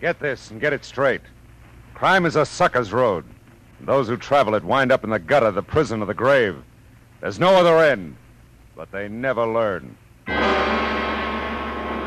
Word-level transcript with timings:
Get 0.00 0.20
this 0.20 0.50
and 0.50 0.60
get 0.60 0.72
it 0.72 0.84
straight. 0.84 1.22
Crime 1.94 2.26
is 2.26 2.36
a 2.36 2.44
sucker's 2.44 2.92
road. 2.92 3.24
Those 3.80 4.08
who 4.08 4.16
travel 4.16 4.54
it 4.54 4.64
wind 4.64 4.92
up 4.92 5.04
in 5.04 5.10
the 5.10 5.18
gutter, 5.18 5.50
the 5.50 5.62
prison, 5.62 6.02
or 6.02 6.06
the 6.06 6.14
grave. 6.14 6.56
There's 7.20 7.38
no 7.38 7.54
other 7.54 7.78
end, 7.78 8.16
but 8.76 8.90
they 8.90 9.08
never 9.08 9.46
learn. 9.46 9.96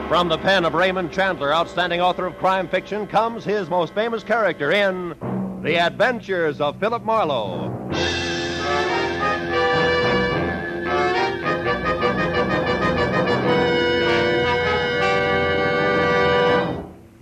From 0.08 0.30
the 0.30 0.38
pen 0.38 0.64
of 0.64 0.74
Raymond 0.74 1.12
Chandler, 1.12 1.54
outstanding 1.54 2.00
author 2.02 2.26
of 2.26 2.38
crime 2.38 2.70
fiction, 2.70 3.08
comes 3.08 3.44
his 3.44 3.70
most 3.70 3.94
famous 3.94 4.24
character 4.24 4.72
in 4.72 5.16
The 5.64 5.78
Adventures 5.80 6.62
of 6.62 6.80
Philip 6.80 7.04
Marlowe. 7.04 7.90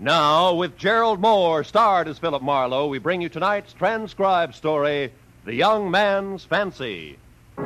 Now, 0.06 0.54
with 0.54 0.78
Gerald 0.78 1.20
Mohr, 1.20 1.66
starred 1.66 2.08
as 2.08 2.20
Philip 2.20 2.44
Marlowe, 2.44 2.86
we 2.86 3.00
bring 3.00 3.22
you 3.22 3.30
tonight's 3.30 3.74
transcribed 3.74 4.54
story, 4.54 5.12
The 5.46 5.56
Young 5.56 5.90
Man's 5.90 6.46
Fancy. 6.46 7.18
It 7.58 7.66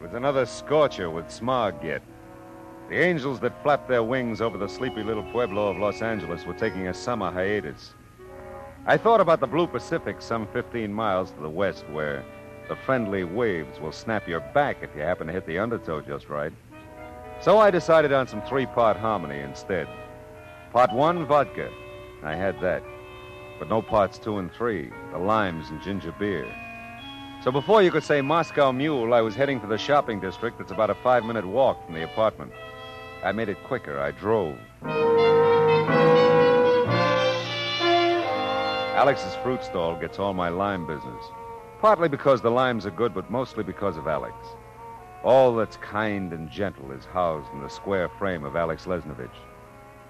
was 0.00 0.12
another 0.12 0.46
scorcher 0.46 1.08
with 1.08 1.30
smog 1.30 1.84
yet. 1.84 2.02
The 2.88 2.98
angels 2.98 3.38
that 3.38 3.62
flapped 3.62 3.88
their 3.88 4.02
wings 4.02 4.40
over 4.40 4.58
the 4.58 4.66
sleepy 4.66 5.04
little 5.04 5.22
pueblo 5.30 5.68
of 5.68 5.76
Los 5.76 6.02
Angeles 6.02 6.44
were 6.44 6.54
taking 6.54 6.88
a 6.88 6.94
summer 6.94 7.30
hiatus. 7.30 7.94
I 8.86 8.96
thought 8.96 9.20
about 9.20 9.40
the 9.40 9.46
blue 9.46 9.66
Pacific 9.66 10.22
some 10.22 10.46
15 10.48 10.92
miles 10.92 11.30
to 11.32 11.40
the 11.40 11.50
west, 11.50 11.84
where 11.90 12.24
the 12.68 12.76
friendly 12.76 13.24
waves 13.24 13.78
will 13.78 13.92
snap 13.92 14.26
your 14.26 14.40
back 14.40 14.78
if 14.82 14.90
you 14.96 15.02
happen 15.02 15.26
to 15.26 15.32
hit 15.32 15.46
the 15.46 15.58
undertow 15.58 16.00
just 16.00 16.28
right. 16.28 16.52
So 17.40 17.58
I 17.58 17.70
decided 17.70 18.12
on 18.12 18.26
some 18.26 18.42
three 18.42 18.66
part 18.66 18.96
harmony 18.96 19.40
instead. 19.40 19.86
Part 20.72 20.92
one, 20.92 21.26
vodka. 21.26 21.70
I 22.22 22.34
had 22.34 22.60
that. 22.60 22.82
But 23.58 23.68
no 23.68 23.82
parts 23.82 24.18
two 24.18 24.38
and 24.38 24.52
three, 24.52 24.90
the 25.12 25.18
limes 25.18 25.68
and 25.68 25.82
ginger 25.82 26.14
beer. 26.18 26.46
So 27.42 27.50
before 27.50 27.82
you 27.82 27.90
could 27.90 28.04
say 28.04 28.20
Moscow 28.20 28.72
Mule, 28.72 29.12
I 29.14 29.20
was 29.20 29.34
heading 29.34 29.60
for 29.60 29.66
the 29.66 29.78
shopping 29.78 30.20
district 30.20 30.58
that's 30.58 30.72
about 30.72 30.90
a 30.90 30.94
five 30.94 31.24
minute 31.24 31.46
walk 31.46 31.84
from 31.84 31.94
the 31.94 32.04
apartment. 32.04 32.52
I 33.22 33.32
made 33.32 33.48
it 33.50 33.62
quicker. 33.64 34.00
I 34.00 34.10
drove. 34.12 34.58
Alex's 39.00 39.34
fruit 39.36 39.64
stall 39.64 39.96
gets 39.98 40.18
all 40.18 40.34
my 40.34 40.50
lime 40.50 40.86
business. 40.86 41.24
Partly 41.80 42.06
because 42.06 42.42
the 42.42 42.50
limes 42.50 42.84
are 42.84 42.90
good, 42.90 43.14
but 43.14 43.30
mostly 43.30 43.64
because 43.64 43.96
of 43.96 44.06
Alex. 44.06 44.34
All 45.24 45.56
that's 45.56 45.78
kind 45.78 46.34
and 46.34 46.50
gentle 46.50 46.92
is 46.92 47.06
housed 47.06 47.50
in 47.54 47.62
the 47.62 47.70
square 47.70 48.10
frame 48.10 48.44
of 48.44 48.56
Alex 48.56 48.84
Lesnovich. 48.84 49.30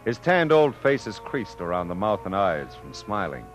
His 0.05 0.19
tanned 0.19 0.51
old 0.51 0.75
face 0.75 1.07
is 1.07 1.21
creased 1.21 1.61
around 1.61 1.87
the 1.87 1.95
mouth 1.95 2.27
and 2.27 2.35
eyes 2.35 2.75
from 2.75 2.93
smiling. 2.93 3.47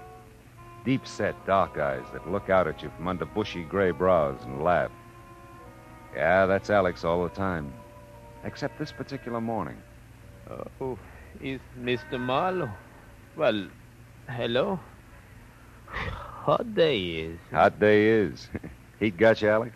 Deep 0.86 1.06
set, 1.06 1.36
dark 1.46 1.78
eyes 1.78 2.06
that 2.14 2.32
look 2.32 2.50
out 2.50 2.66
at 2.66 2.82
you 2.82 2.90
from 2.96 3.10
under 3.10 3.26
bushy 3.26 3.64
gray 3.64 3.92
brows 3.92 4.40
and 4.46 4.64
laugh. 4.64 4.92
Yeah, 6.16 6.46
that's 6.46 6.70
Alex 6.70 7.04
all 7.04 7.24
the 7.24 7.36
time. 7.36 7.74
Except 8.46 8.80
this 8.80 8.94
particular 8.94 9.42
morning. 9.42 9.76
Oh, 10.80 10.98
is 11.42 11.60
Mr. 11.78 12.18
Marlowe? 12.18 12.72
Well, 13.36 13.68
hello. 14.30 14.80
Hot 16.46 16.76
day 16.76 17.00
is. 17.26 17.40
Hot 17.50 17.80
day 17.80 18.06
is. 18.08 18.48
Heat 19.00 19.18
got 19.18 19.42
you, 19.42 19.50
Alex? 19.50 19.76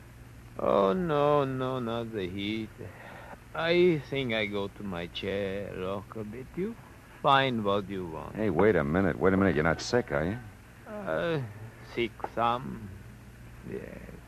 Oh, 0.59 0.93
no, 0.93 1.43
no, 1.43 1.79
not 1.79 2.13
the 2.13 2.27
heat. 2.29 2.69
I 3.55 4.03
think 4.11 4.35
I 4.35 4.45
go 4.45 4.67
to 4.67 4.83
my 4.83 5.07
chair, 5.07 5.73
rock 5.79 6.15
a 6.15 6.23
bit. 6.23 6.45
You 6.55 6.75
find 7.23 7.65
what 7.65 7.89
you 7.89 8.05
want. 8.05 8.35
Hey, 8.35 8.51
wait 8.51 8.75
a 8.75 8.83
minute. 8.83 9.17
Wait 9.17 9.33
a 9.33 9.37
minute. 9.37 9.55
You're 9.55 9.63
not 9.63 9.81
sick, 9.81 10.11
are 10.11 10.25
you? 10.25 10.37
Uh, 10.93 11.41
sick 11.95 12.11
some. 12.35 12.87
Yes, 13.71 13.81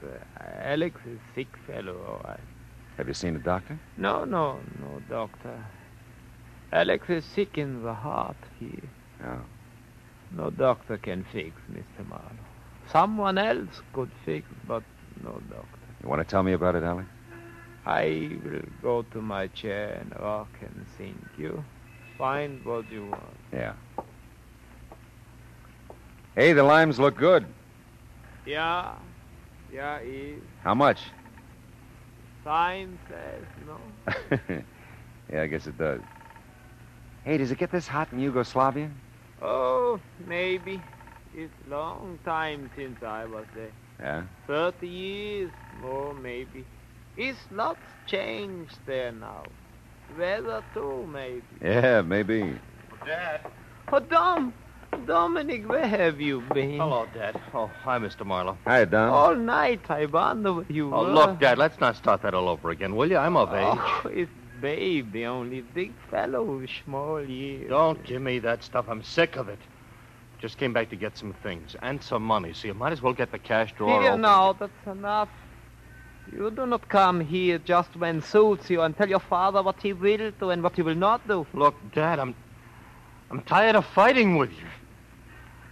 uh, 0.03 0.43
Alex 0.63 0.99
is 1.05 1.19
sick 1.35 1.49
fellow, 1.67 1.97
all 2.07 2.21
right. 2.27 2.39
Have 2.97 3.07
you 3.07 3.13
seen 3.13 3.35
a 3.35 3.39
doctor? 3.39 3.79
No, 3.97 4.25
no, 4.25 4.59
no, 4.79 4.99
doctor. 5.07 5.63
Alex 6.73 7.07
is 7.07 7.23
sick 7.23 7.59
in 7.59 7.83
the 7.83 7.93
heart. 7.93 8.37
He, 8.59 8.79
No. 9.21 9.41
No 10.35 10.49
doctor 10.49 10.97
can 10.97 11.25
fix 11.31 11.55
Mr. 11.71 12.07
Marlowe. 12.07 12.31
Someone 12.91 13.37
else 13.37 13.81
could 13.93 14.11
fix, 14.25 14.47
but 14.67 14.83
no 15.23 15.31
doctor. 15.49 15.67
You 16.01 16.09
want 16.09 16.21
to 16.21 16.25
tell 16.25 16.43
me 16.43 16.53
about 16.53 16.75
it, 16.75 16.83
Alex? 16.83 17.07
I 17.85 18.37
will 18.43 18.61
go 18.81 19.01
to 19.13 19.21
my 19.21 19.47
chair 19.47 19.97
and 20.01 20.13
rock 20.19 20.49
and 20.61 20.85
think. 20.97 21.17
You 21.37 21.63
find 22.17 22.63
what 22.63 22.91
you 22.91 23.07
want. 23.07 23.23
Yeah. 23.51 23.73
Hey, 26.35 26.53
the 26.53 26.63
limes 26.63 26.99
look 26.99 27.17
good. 27.17 27.45
Yeah, 28.45 28.93
yeah, 29.73 29.99
is. 29.99 30.41
How 30.63 30.73
much? 30.73 30.99
Sign 32.43 32.97
says 33.07 33.43
no. 33.67 34.37
yeah, 35.31 35.41
I 35.41 35.47
guess 35.47 35.67
it 35.67 35.77
does. 35.77 36.01
Hey, 37.23 37.37
does 37.37 37.51
it 37.51 37.57
get 37.57 37.71
this 37.71 37.87
hot 37.87 38.11
in 38.11 38.19
Yugoslavia? 38.19 38.89
Oh, 39.41 39.99
maybe. 40.27 40.81
It's 41.35 41.53
long 41.69 42.19
time 42.25 42.69
since 42.75 43.01
I 43.03 43.25
was 43.25 43.45
there. 43.55 43.71
Yeah. 43.99 44.23
Thirty 44.47 44.87
years, 44.87 45.51
more 45.81 46.13
maybe. 46.13 46.65
It's 47.17 47.39
lots 47.51 47.79
changed 48.07 48.77
there 48.85 49.11
now. 49.11 49.43
Weather 50.17 50.63
too, 50.73 51.07
maybe. 51.11 51.41
Yeah, 51.61 52.01
maybe. 52.01 52.53
Oh, 52.91 53.05
Dad. 53.05 53.41
Oh, 53.93 53.99
Dom, 53.99 54.53
Dominic, 55.05 55.67
where 55.69 55.87
have 55.87 56.19
you 56.19 56.41
been? 56.53 56.77
Hello, 56.77 57.07
Dad. 57.13 57.39
Oh, 57.53 57.67
hi, 57.83 57.97
Mr. 57.99 58.25
Marlowe. 58.25 58.57
Hi, 58.65 58.83
Don. 58.85 59.09
All 59.09 59.35
night 59.35 59.89
I 59.89 60.05
wonder 60.05 60.53
where 60.53 60.65
you 60.69 60.93
Oh, 60.93 61.03
were. 61.05 61.11
look, 61.13 61.39
Dad, 61.39 61.57
let's 61.57 61.79
not 61.79 61.95
start 61.95 62.21
that 62.23 62.33
all 62.33 62.49
over 62.49 62.69
again, 62.71 62.95
will 62.95 63.09
you? 63.09 63.17
I'm 63.17 63.37
of 63.37 63.53
age. 63.53 63.63
Oh, 63.79 64.01
it's 64.13 64.31
Babe, 64.61 65.11
the 65.11 65.25
only 65.25 65.61
big 65.61 65.93
fellow 66.09 66.43
with 66.43 66.69
small 66.85 67.21
years. 67.23 67.69
Don't 67.69 68.03
give 68.03 68.21
me 68.21 68.39
that 68.39 68.63
stuff. 68.63 68.85
I'm 68.87 69.03
sick 69.03 69.35
of 69.35 69.49
it. 69.49 69.59
Just 70.39 70.57
came 70.57 70.73
back 70.73 70.89
to 70.91 70.95
get 70.95 71.17
some 71.17 71.33
things 71.43 71.75
and 71.81 72.01
some 72.01 72.23
money, 72.23 72.53
so 72.53 72.67
you 72.67 72.73
might 72.73 72.93
as 72.93 73.01
well 73.01 73.13
get 73.13 73.31
the 73.31 73.39
cash 73.39 73.73
drawer 73.73 74.01
Here 74.01 74.11
open. 74.11 74.21
now, 74.21 74.53
that's 74.53 74.87
enough. 74.87 75.29
You 76.31 76.51
do 76.51 76.65
not 76.65 76.87
come 76.87 77.19
here 77.19 77.57
just 77.57 77.95
when 77.95 78.21
suits 78.21 78.69
you 78.69 78.81
and 78.81 78.95
tell 78.95 79.09
your 79.09 79.19
father 79.19 79.61
what 79.61 79.81
he 79.81 79.93
will 79.93 80.31
do 80.39 80.49
and 80.51 80.63
what 80.63 80.75
he 80.75 80.81
will 80.81 80.95
not 80.95 81.27
do. 81.27 81.45
Look, 81.53 81.75
Dad, 81.93 82.19
I'm 82.19 82.35
I'm 83.29 83.41
tired 83.41 83.75
of 83.75 83.85
fighting 83.85 84.37
with 84.37 84.51
you. 84.51 84.67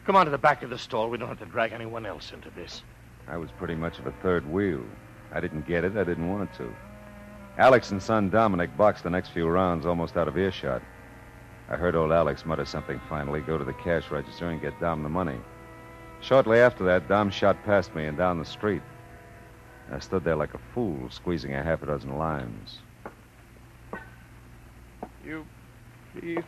Come 0.05 0.15
on 0.15 0.25
to 0.25 0.31
the 0.31 0.37
back 0.37 0.63
of 0.63 0.69
the 0.69 0.77
stall. 0.77 1.09
We 1.09 1.17
don't 1.17 1.27
have 1.27 1.39
to 1.39 1.45
drag 1.45 1.71
anyone 1.71 2.05
else 2.05 2.31
into 2.31 2.49
this. 2.51 2.83
I 3.27 3.37
was 3.37 3.51
pretty 3.51 3.75
much 3.75 3.99
of 3.99 4.07
a 4.07 4.11
third 4.23 4.49
wheel. 4.49 4.83
I 5.31 5.39
didn't 5.39 5.67
get 5.67 5.83
it. 5.83 5.95
I 5.95 6.03
didn't 6.03 6.29
want 6.29 6.53
to. 6.55 6.73
Alex 7.59 7.91
and 7.91 8.01
son 8.01 8.29
Dominic 8.29 8.75
boxed 8.77 9.03
the 9.03 9.09
next 9.09 9.29
few 9.29 9.45
rounds 9.45 9.85
almost 9.85 10.15
out 10.15 10.29
of 10.29 10.37
earshot. 10.37 10.81
I 11.67 11.75
heard 11.75 11.93
old 11.93 12.09
Alex 12.09 12.45
mutter 12.45 12.63
something 12.63 13.01
finally, 13.09 13.41
go 13.41 13.57
to 13.57 13.65
the 13.65 13.73
cash 13.73 14.09
register 14.11 14.47
and 14.49 14.61
get 14.61 14.79
Dom 14.79 15.03
the 15.03 15.09
money. 15.09 15.41
Shortly 16.21 16.59
after 16.59 16.85
that, 16.85 17.09
Dom 17.09 17.29
shot 17.29 17.61
past 17.65 17.93
me 17.93 18.05
and 18.05 18.17
down 18.17 18.39
the 18.39 18.45
street. 18.45 18.81
I 19.91 19.99
stood 19.99 20.23
there 20.23 20.37
like 20.37 20.53
a 20.53 20.59
fool, 20.73 21.09
squeezing 21.09 21.53
a 21.53 21.61
half 21.61 21.83
a 21.83 21.87
dozen 21.87 22.17
limes. 22.17 22.77
You, 25.25 25.45
please, 26.13 26.39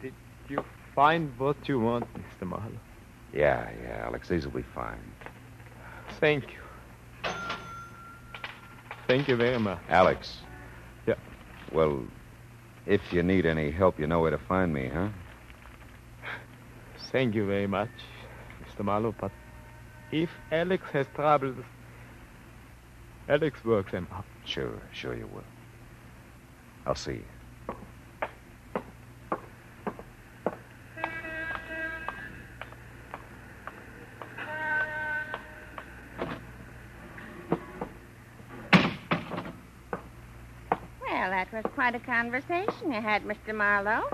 did 0.00 0.14
you 0.48 0.64
find 0.94 1.38
what 1.38 1.68
you 1.68 1.80
want, 1.80 2.06
Mr. 2.14 2.48
Marlowe? 2.48 2.80
Yeah, 3.34 3.68
yeah, 3.84 4.04
Alex, 4.06 4.28
these 4.28 4.46
will 4.46 4.54
be 4.54 4.64
fine. 4.74 5.12
Thank 6.18 6.44
you. 6.44 6.69
Thank 9.10 9.26
you 9.26 9.34
very 9.34 9.58
much. 9.58 9.80
Alex. 9.88 10.38
Yeah. 11.04 11.16
Well, 11.72 12.04
if 12.86 13.12
you 13.12 13.24
need 13.24 13.44
any 13.44 13.72
help, 13.72 13.98
you 13.98 14.06
know 14.06 14.20
where 14.20 14.30
to 14.30 14.38
find 14.38 14.72
me, 14.72 14.86
huh? 14.86 15.08
Thank 17.10 17.34
you 17.34 17.44
very 17.44 17.66
much, 17.66 17.90
Mr. 18.62 18.84
Marlowe, 18.84 19.12
but 19.20 19.32
if 20.12 20.30
Alex 20.52 20.84
has 20.92 21.06
troubles, 21.12 21.56
Alex 23.28 23.64
works 23.64 23.90
them 23.90 24.06
out. 24.12 24.24
Sure, 24.44 24.80
sure 24.92 25.16
you 25.16 25.26
will. 25.26 25.50
I'll 26.86 26.94
see 26.94 27.14
you. 27.14 27.39
Quite 41.90 42.02
a 42.02 42.06
conversation 42.06 42.92
you 42.92 43.00
had, 43.00 43.24
Mr. 43.24 43.52
Marlowe. 43.52 44.04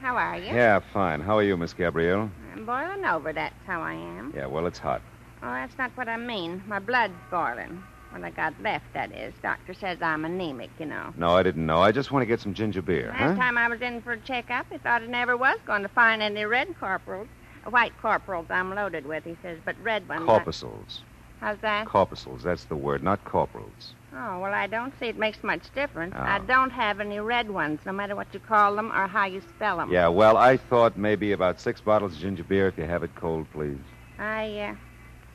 How 0.00 0.16
are 0.16 0.38
you? 0.38 0.46
Yeah, 0.54 0.80
fine. 0.94 1.20
How 1.20 1.36
are 1.36 1.42
you, 1.42 1.56
Miss 1.58 1.74
Gabrielle? 1.74 2.30
I'm 2.54 2.64
boiling 2.64 3.04
over, 3.04 3.30
that's 3.32 3.54
how 3.66 3.82
I 3.82 3.92
am. 3.92 4.32
Yeah, 4.34 4.46
well, 4.46 4.66
it's 4.66 4.78
hot. 4.78 5.02
Oh, 5.42 5.52
that's 5.52 5.76
not 5.76 5.90
what 5.96 6.08
I 6.08 6.16
mean. 6.16 6.62
My 6.66 6.78
blood's 6.78 7.12
boiling. 7.30 7.82
What 8.10 8.24
I 8.24 8.30
got 8.30 8.54
left, 8.62 8.86
that 8.94 9.14
is. 9.14 9.34
Doctor 9.42 9.74
says 9.74 9.98
I'm 10.00 10.24
anemic, 10.24 10.70
you 10.78 10.86
know. 10.86 11.12
No, 11.18 11.36
I 11.36 11.42
didn't 11.42 11.66
know. 11.66 11.82
I 11.82 11.92
just 11.92 12.10
want 12.10 12.22
to 12.22 12.26
get 12.26 12.40
some 12.40 12.54
ginger 12.54 12.80
beer, 12.80 13.08
Last 13.08 13.34
huh? 13.34 13.36
time 13.36 13.58
I 13.58 13.68
was 13.68 13.82
in 13.82 14.00
for 14.00 14.12
a 14.12 14.20
checkup, 14.20 14.66
he 14.72 14.78
thought 14.78 15.02
I 15.02 15.06
never 15.06 15.36
was 15.36 15.58
going 15.66 15.82
to 15.82 15.88
find 15.88 16.22
any 16.22 16.46
red 16.46 16.68
corporals. 16.80 17.28
White 17.68 17.92
corporals 18.00 18.46
I'm 18.48 18.74
loaded 18.74 19.04
with, 19.04 19.24
he 19.24 19.36
says, 19.42 19.58
but 19.66 19.76
red 19.82 20.08
ones. 20.08 20.22
I- 20.22 20.24
Corpuscles. 20.24 21.02
How's 21.40 21.58
that? 21.60 21.86
Corpuscles, 21.86 22.42
that's 22.42 22.64
the 22.64 22.76
word, 22.76 23.02
not 23.02 23.24
corporals. 23.24 23.92
Oh, 24.12 24.40
well, 24.40 24.54
I 24.54 24.66
don't 24.66 24.94
see 24.98 25.06
it 25.06 25.18
makes 25.18 25.42
much 25.44 25.70
difference. 25.74 26.14
Oh. 26.16 26.22
I 26.22 26.38
don't 26.46 26.70
have 26.70 27.00
any 27.00 27.20
red 27.20 27.50
ones, 27.50 27.80
no 27.84 27.92
matter 27.92 28.16
what 28.16 28.32
you 28.32 28.40
call 28.40 28.74
them 28.74 28.90
or 28.90 29.06
how 29.06 29.26
you 29.26 29.42
spell 29.42 29.76
them. 29.76 29.92
Yeah, 29.92 30.08
well, 30.08 30.36
I 30.38 30.56
thought 30.56 30.96
maybe 30.96 31.32
about 31.32 31.60
six 31.60 31.80
bottles 31.80 32.14
of 32.14 32.20
ginger 32.20 32.44
beer 32.44 32.68
if 32.68 32.78
you 32.78 32.84
have 32.84 33.02
it 33.02 33.14
cold, 33.14 33.46
please. 33.50 33.78
I 34.18 34.70
uh, 34.70 34.74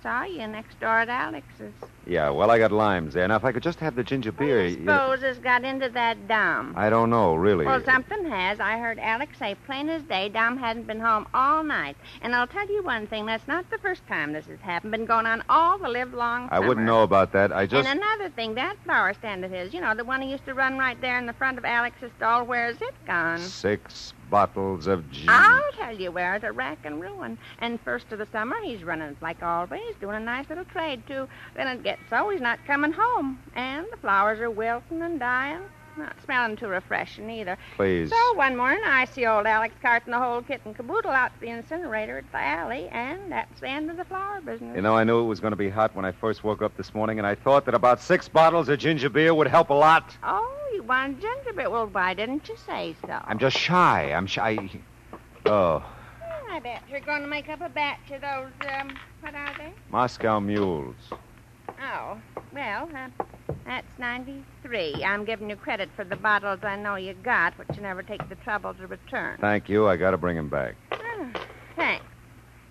saw 0.02 0.24
you 0.24 0.48
next 0.48 0.80
door 0.80 1.00
at 1.00 1.10
Alex's. 1.10 1.74
Yeah, 2.08 2.30
well, 2.32 2.50
I 2.50 2.58
got 2.58 2.72
limes 2.72 3.14
there. 3.14 3.28
Now, 3.28 3.36
if 3.36 3.46
I 3.46 3.52
could 3.52 3.62
just 3.62 3.80
have 3.80 3.96
the 3.96 4.04
ginger 4.04 4.32
beer. 4.32 4.62
I 4.62 4.68
you 4.68 5.12
it's 5.24 5.40
got 5.40 5.64
into 5.64 5.90
that 5.90 6.28
Dom. 6.28 6.74
I 6.76 6.90
don't 6.90 7.10
know, 7.10 7.36
really. 7.36 7.66
Well, 7.66 7.84
something 7.84 8.26
has. 8.26 8.60
I 8.60 8.78
heard 8.78 8.98
Alex 9.00 9.38
say 9.38 9.56
plain 9.66 9.90
as 9.90 10.02
day 10.04 10.30
Dom 10.30 10.58
hadn't 10.58 10.88
been 10.88 11.00
home 11.00 11.28
all 11.34 11.64
night. 11.64 11.96
And 12.22 12.36
I'll 12.36 12.48
tell 12.48 12.68
you 12.68 12.84
one 12.84 13.08
thing, 13.08 13.26
that's 13.26 13.48
not 13.48 13.70
the 13.70 13.78
first 13.78 14.06
time 14.08 14.34
this 14.34 14.48
has 14.48 14.60
happened. 14.60 14.92
Been 14.92 15.06
going 15.06 15.28
on 15.28 15.44
all 15.48 15.78
the 15.78 15.90
live 15.90 16.14
long 16.14 16.50
I 16.52 16.60
wouldn't 16.60 16.86
know 16.86 17.04
about 17.04 17.32
that. 17.34 17.52
I 17.52 17.66
just. 17.68 17.88
And 17.88 18.00
another 18.00 18.30
thing, 18.30 18.56
that 18.56 18.78
flower 18.84 19.14
stand 19.14 19.46
of 19.46 19.52
his, 19.52 19.74
you 19.74 19.82
know, 19.82 19.94
the 19.94 20.04
one 20.04 20.22
he 20.22 20.32
used 20.32 20.46
to 20.46 20.54
run 20.54 20.78
right 20.78 21.00
there 21.02 21.20
in 21.20 21.28
the 21.28 21.34
front 21.34 21.58
of 21.58 21.66
Alex's 21.66 22.12
stall, 22.18 22.46
where's 22.46 22.82
it 22.82 22.96
gone? 23.06 23.40
Six 23.40 24.14
bottles 24.32 24.88
of 24.88 25.12
gin. 25.12 25.30
I'll 25.30 25.72
tell 25.74 25.96
you 25.96 26.12
where, 26.12 26.36
a 26.42 26.52
rack 26.52 26.80
and 26.86 27.00
ruin. 27.00 27.38
And 27.60 27.80
first 27.82 28.12
of 28.12 28.18
the 28.18 28.28
summer, 28.32 28.56
he's 28.64 28.84
running 28.84 29.16
like 29.22 29.44
always, 29.44 29.96
doing 30.00 30.16
a 30.16 30.20
nice 30.20 30.50
little 30.50 30.66
trade, 30.66 31.04
too. 31.06 31.28
Then 31.56 31.68
it 31.68 31.84
gets 31.84 32.02
so 32.10 32.30
he's 32.30 32.42
not 32.42 32.58
coming 32.66 32.94
home. 32.94 33.38
And 33.56 33.86
the 33.92 33.98
flowers 33.98 34.40
are 34.40 34.50
wilting 34.50 35.04
and 35.04 35.20
dying. 35.20 35.62
Not 35.98 36.16
smelling 36.24 36.56
too 36.56 36.68
refreshing 36.68 37.30
either. 37.30 37.58
Please. 37.76 38.10
So 38.10 38.34
one 38.36 38.56
morning, 38.56 38.82
I 38.86 39.06
see 39.06 39.26
old 39.26 39.46
Alex 39.46 39.76
carting 39.82 40.12
the 40.12 40.20
whole 40.20 40.42
kit 40.42 40.62
and 40.66 40.76
caboodle 40.76 41.12
out 41.12 41.34
to 41.36 41.40
the 41.42 41.50
incinerator 41.50 42.20
at 42.20 42.32
the 42.32 42.38
alley, 42.38 42.88
and 42.92 43.32
that's 43.32 43.60
the 43.60 43.68
end 43.68 43.92
of 43.92 43.98
the 43.98 44.06
flower 44.06 44.42
business. 44.42 44.76
You 44.76 44.82
know, 44.82 44.96
I 44.96 45.04
knew 45.04 45.20
it 45.20 45.26
was 45.26 45.40
going 45.40 45.52
to 45.52 45.58
be 45.58 45.70
hot 45.70 45.96
when 45.96 46.06
I 46.06 46.12
first 46.12 46.44
woke 46.44 46.62
up 46.62 46.76
this 46.78 46.94
morning, 46.94 47.18
and 47.18 47.28
I 47.28 47.36
thought 47.36 47.66
that 47.66 47.76
about 47.76 48.02
six 48.02 48.28
bottles 48.28 48.70
of 48.70 48.80
ginger 48.80 49.10
beer 49.10 49.34
would 49.34 49.48
help 49.48 49.70
a 49.70 49.74
lot. 49.74 50.18
Oh, 50.24 50.70
you 50.74 50.84
wanted 50.84 51.22
ginger 51.22 51.54
beer. 51.56 51.70
Well, 51.70 51.88
why 51.88 52.14
didn't 52.14 52.48
you 52.48 52.56
say 52.66 52.96
so? 53.06 53.20
I'm 53.26 53.38
just 53.38 53.58
shy. 53.58 54.14
I'm 54.14 54.28
shy. 54.28 54.70
Oh, 55.46 55.84
I 56.50 56.60
bet 56.60 56.84
you're 56.90 57.00
going 57.00 57.22
to 57.22 57.28
make 57.28 57.50
up 57.50 57.62
a 57.62 57.70
batch 57.70 58.12
of 58.12 58.22
those, 58.22 58.70
um, 58.80 58.98
what 59.22 59.36
are 59.36 59.54
they? 59.58 59.74
Moscow 59.90 60.40
mules. 60.40 60.96
Oh, 61.82 62.18
well, 62.54 62.90
uh, 62.96 63.08
that's 63.66 63.88
93. 63.98 65.04
I'm 65.04 65.26
giving 65.26 65.50
you 65.50 65.56
credit 65.56 65.90
for 65.96 66.04
the 66.04 66.16
bottles 66.16 66.60
I 66.64 66.76
know 66.76 66.96
you 66.96 67.14
got, 67.14 67.54
but 67.58 67.76
you 67.76 67.82
never 67.82 68.04
take 68.04 68.28
the 68.30 68.36
trouble 68.36 68.74
to 68.76 68.88
return. 68.88 69.38
Thank 69.40 69.70
you. 69.70 69.88
I 69.88 69.98
got 69.98 70.12
to 70.12 70.18
bring 70.18 70.38
him 70.38 70.50
back. 70.50 70.76
Ah, 70.92 71.32
Thanks. 71.76 72.06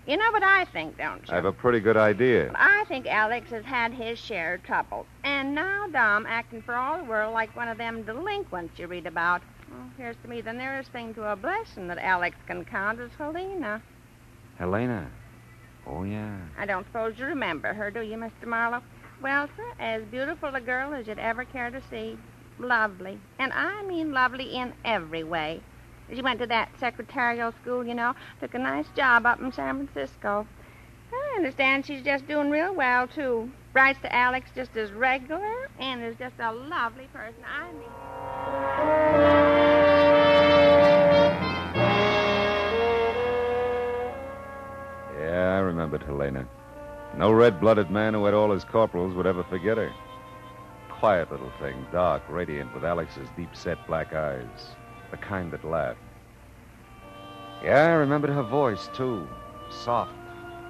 You 0.07 0.17
know 0.17 0.31
what 0.31 0.41
I 0.43 0.65
think, 0.65 0.97
don't 0.97 1.21
you? 1.27 1.31
I 1.31 1.35
have 1.35 1.45
a 1.45 1.51
pretty 1.51 1.79
good 1.79 1.95
idea. 1.95 2.51
I 2.55 2.85
think 2.87 3.05
Alex 3.05 3.51
has 3.51 3.63
had 3.63 3.93
his 3.93 4.17
share 4.17 4.55
of 4.55 4.63
trouble. 4.63 5.05
And 5.23 5.53
now 5.53 5.87
Dom 5.87 6.25
acting 6.25 6.61
for 6.63 6.73
all 6.73 6.97
the 6.97 7.03
world 7.03 7.33
like 7.33 7.55
one 7.55 7.67
of 7.67 7.77
them 7.77 8.01
delinquents 8.01 8.79
you 8.79 8.87
read 8.87 9.05
about. 9.05 9.41
Well, 9.69 9.87
appears 9.93 10.15
to 10.23 10.27
me 10.27 10.41
the 10.41 10.53
nearest 10.53 10.91
thing 10.91 11.13
to 11.13 11.31
a 11.31 11.35
blessing 11.35 11.87
that 11.87 11.99
Alex 11.99 12.35
can 12.47 12.65
count 12.65 12.99
is 12.99 13.11
Helena. 13.17 13.81
Helena. 14.57 15.07
Oh, 15.87 16.03
yeah. 16.03 16.37
I 16.57 16.65
don't 16.65 16.85
suppose 16.87 17.17
you 17.17 17.25
remember 17.25 17.73
her, 17.73 17.91
do 17.91 18.01
you, 18.01 18.17
Mr. 18.17 18.47
Marlowe? 18.47 18.81
Well, 19.21 19.47
sir, 19.55 19.73
as 19.79 20.03
beautiful 20.05 20.55
a 20.55 20.61
girl 20.61 20.93
as 20.95 21.05
you'd 21.05 21.19
ever 21.19 21.45
care 21.45 21.69
to 21.69 21.81
see. 21.91 22.17
Lovely. 22.57 23.19
And 23.37 23.53
I 23.53 23.83
mean 23.87 24.11
lovely 24.11 24.55
in 24.55 24.73
every 24.83 25.23
way. 25.23 25.61
She 26.13 26.21
went 26.21 26.39
to 26.39 26.47
that 26.47 26.69
secretarial 26.79 27.51
school, 27.61 27.85
you 27.85 27.93
know, 27.93 28.15
took 28.39 28.55
a 28.55 28.59
nice 28.59 28.87
job 28.95 29.27
up 29.27 29.39
in 29.39 29.51
San 29.51 29.87
Francisco. 29.87 30.47
I 31.13 31.37
understand 31.37 31.85
she's 31.85 32.03
just 32.03 32.27
doing 32.27 32.49
real 32.49 32.75
well, 32.75 33.07
too. 33.07 33.51
Writes 33.73 33.99
to 34.01 34.13
Alex 34.13 34.49
just 34.55 34.75
as 34.75 34.91
regular 34.91 35.69
and 35.79 36.03
is 36.03 36.15
just 36.17 36.35
a 36.39 36.51
lovely 36.51 37.07
person. 37.13 37.43
I 37.45 37.71
mean. 37.73 37.89
Yeah, 45.19 45.55
I 45.55 45.59
remembered 45.59 46.03
Helena. 46.03 46.47
No 47.17 47.31
red 47.31 47.59
blooded 47.59 47.91
man 47.91 48.13
who 48.13 48.25
had 48.25 48.33
all 48.33 48.51
his 48.51 48.63
corporals 48.63 49.13
would 49.15 49.27
ever 49.27 49.43
forget 49.43 49.77
her. 49.77 49.93
Quiet 50.89 51.31
little 51.31 51.51
thing, 51.59 51.85
dark, 51.91 52.23
radiant, 52.29 52.73
with 52.73 52.85
Alex's 52.85 53.27
deep 53.35 53.55
set 53.55 53.85
black 53.85 54.13
eyes. 54.13 54.75
The 55.11 55.17
kind 55.17 55.51
that 55.51 55.65
laughed. 55.65 55.99
Yeah, 57.63 57.87
I 57.87 57.91
remembered 57.93 58.29
her 58.29 58.43
voice, 58.43 58.89
too. 58.93 59.27
Soft, 59.69 60.13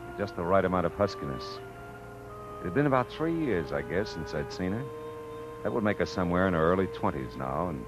with 0.07 0.17
just 0.17 0.35
the 0.35 0.43
right 0.43 0.65
amount 0.65 0.85
of 0.85 0.93
huskiness. 0.93 1.59
It 2.59 2.65
had 2.65 2.73
been 2.73 2.87
about 2.87 3.11
three 3.11 3.33
years, 3.33 3.71
I 3.71 3.81
guess, 3.81 4.09
since 4.09 4.33
I'd 4.33 4.51
seen 4.51 4.71
her. 4.71 4.83
That 5.63 5.73
would 5.73 5.83
make 5.83 5.99
her 5.99 6.05
somewhere 6.05 6.47
in 6.47 6.53
her 6.53 6.71
early 6.71 6.87
20s 6.87 7.37
now, 7.37 7.69
and 7.69 7.85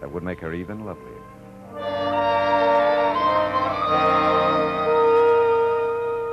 that 0.00 0.10
would 0.10 0.24
make 0.24 0.40
her 0.40 0.52
even 0.52 0.84
lovelier. 0.84 1.31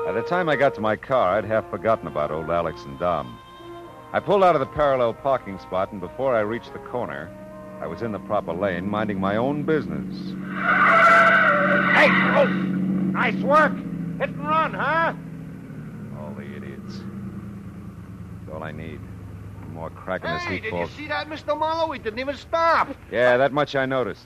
By 0.09 0.13
the 0.13 0.27
time 0.27 0.49
I 0.49 0.55
got 0.55 0.73
to 0.73 0.81
my 0.81 0.95
car, 0.95 1.37
I'd 1.37 1.45
half 1.45 1.69
forgotten 1.69 2.07
about 2.07 2.31
old 2.31 2.49
Alex 2.49 2.83
and 2.83 2.97
Dom. 2.97 3.37
I 4.11 4.19
pulled 4.19 4.43
out 4.43 4.55
of 4.55 4.59
the 4.59 4.65
parallel 4.65 5.13
parking 5.13 5.59
spot, 5.59 5.91
and 5.91 6.01
before 6.01 6.35
I 6.35 6.39
reached 6.39 6.73
the 6.73 6.79
corner, 6.79 7.29
I 7.79 7.85
was 7.85 8.01
in 8.01 8.11
the 8.11 8.17
proper 8.17 8.51
lane, 8.51 8.89
minding 8.89 9.19
my 9.19 9.35
own 9.35 9.61
business. 9.61 10.17
Hey, 11.93 12.09
oh, 12.09 12.47
nice 13.13 13.35
work. 13.43 13.73
Hit 14.17 14.29
and 14.29 14.47
run, 14.47 14.73
huh? 14.73 15.13
All 16.19 16.33
the 16.33 16.55
idiots. 16.55 17.01
That's 18.47 18.55
all 18.55 18.63
I 18.63 18.71
need. 18.71 18.99
More 19.73 19.91
crack 19.91 20.25
in 20.25 20.33
this 20.33 20.41
Hey, 20.41 20.59
did 20.59 20.73
you 20.73 20.87
see 20.87 21.07
that, 21.07 21.29
Mr. 21.29 21.55
Marlowe? 21.55 21.91
He 21.91 21.99
didn't 21.99 22.17
even 22.17 22.35
stop. 22.35 22.87
Yeah, 23.11 23.37
that 23.37 23.53
much 23.53 23.75
I 23.75 23.85
noticed. 23.85 24.25